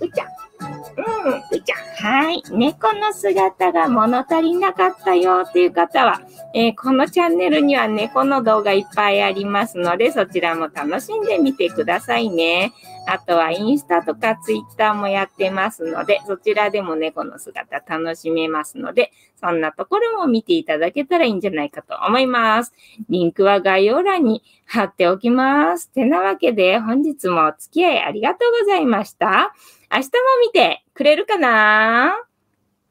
[0.00, 0.28] うちゃん。
[0.60, 1.78] うん、うちゃん。
[2.06, 2.42] はい。
[2.50, 6.20] 猫の姿が物足りなかったよという方は、
[6.54, 11.20] えー、このチャンネルには猫の動画いっぱいありますので、そちらも楽しん。
[11.24, 12.72] でみてくださいね。
[13.06, 19.60] あとはインスタとかツイッターもやってますので、そちらでも猫の姿楽しめますので、そん。
[19.60, 21.40] なところも見ていただけたらいいん。
[21.40, 22.72] じゃないかと思います。
[23.08, 25.90] リンクは概要欄に貼っておきます。
[25.90, 29.54] てなわけで、本日もお付き合いありがとうございました。
[29.92, 30.10] 明日も
[30.46, 32.14] 見てくれるかな？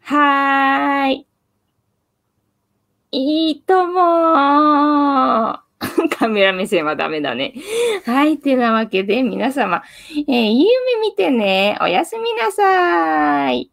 [0.02, 1.26] はーい。
[3.12, 5.60] いいとも
[6.12, 7.54] カメラ目線はダメだね。
[8.06, 8.38] はい。
[8.38, 9.82] てなわけで、皆様、
[10.28, 11.78] えー、いい夢見てね。
[11.82, 13.72] おやすみなさい。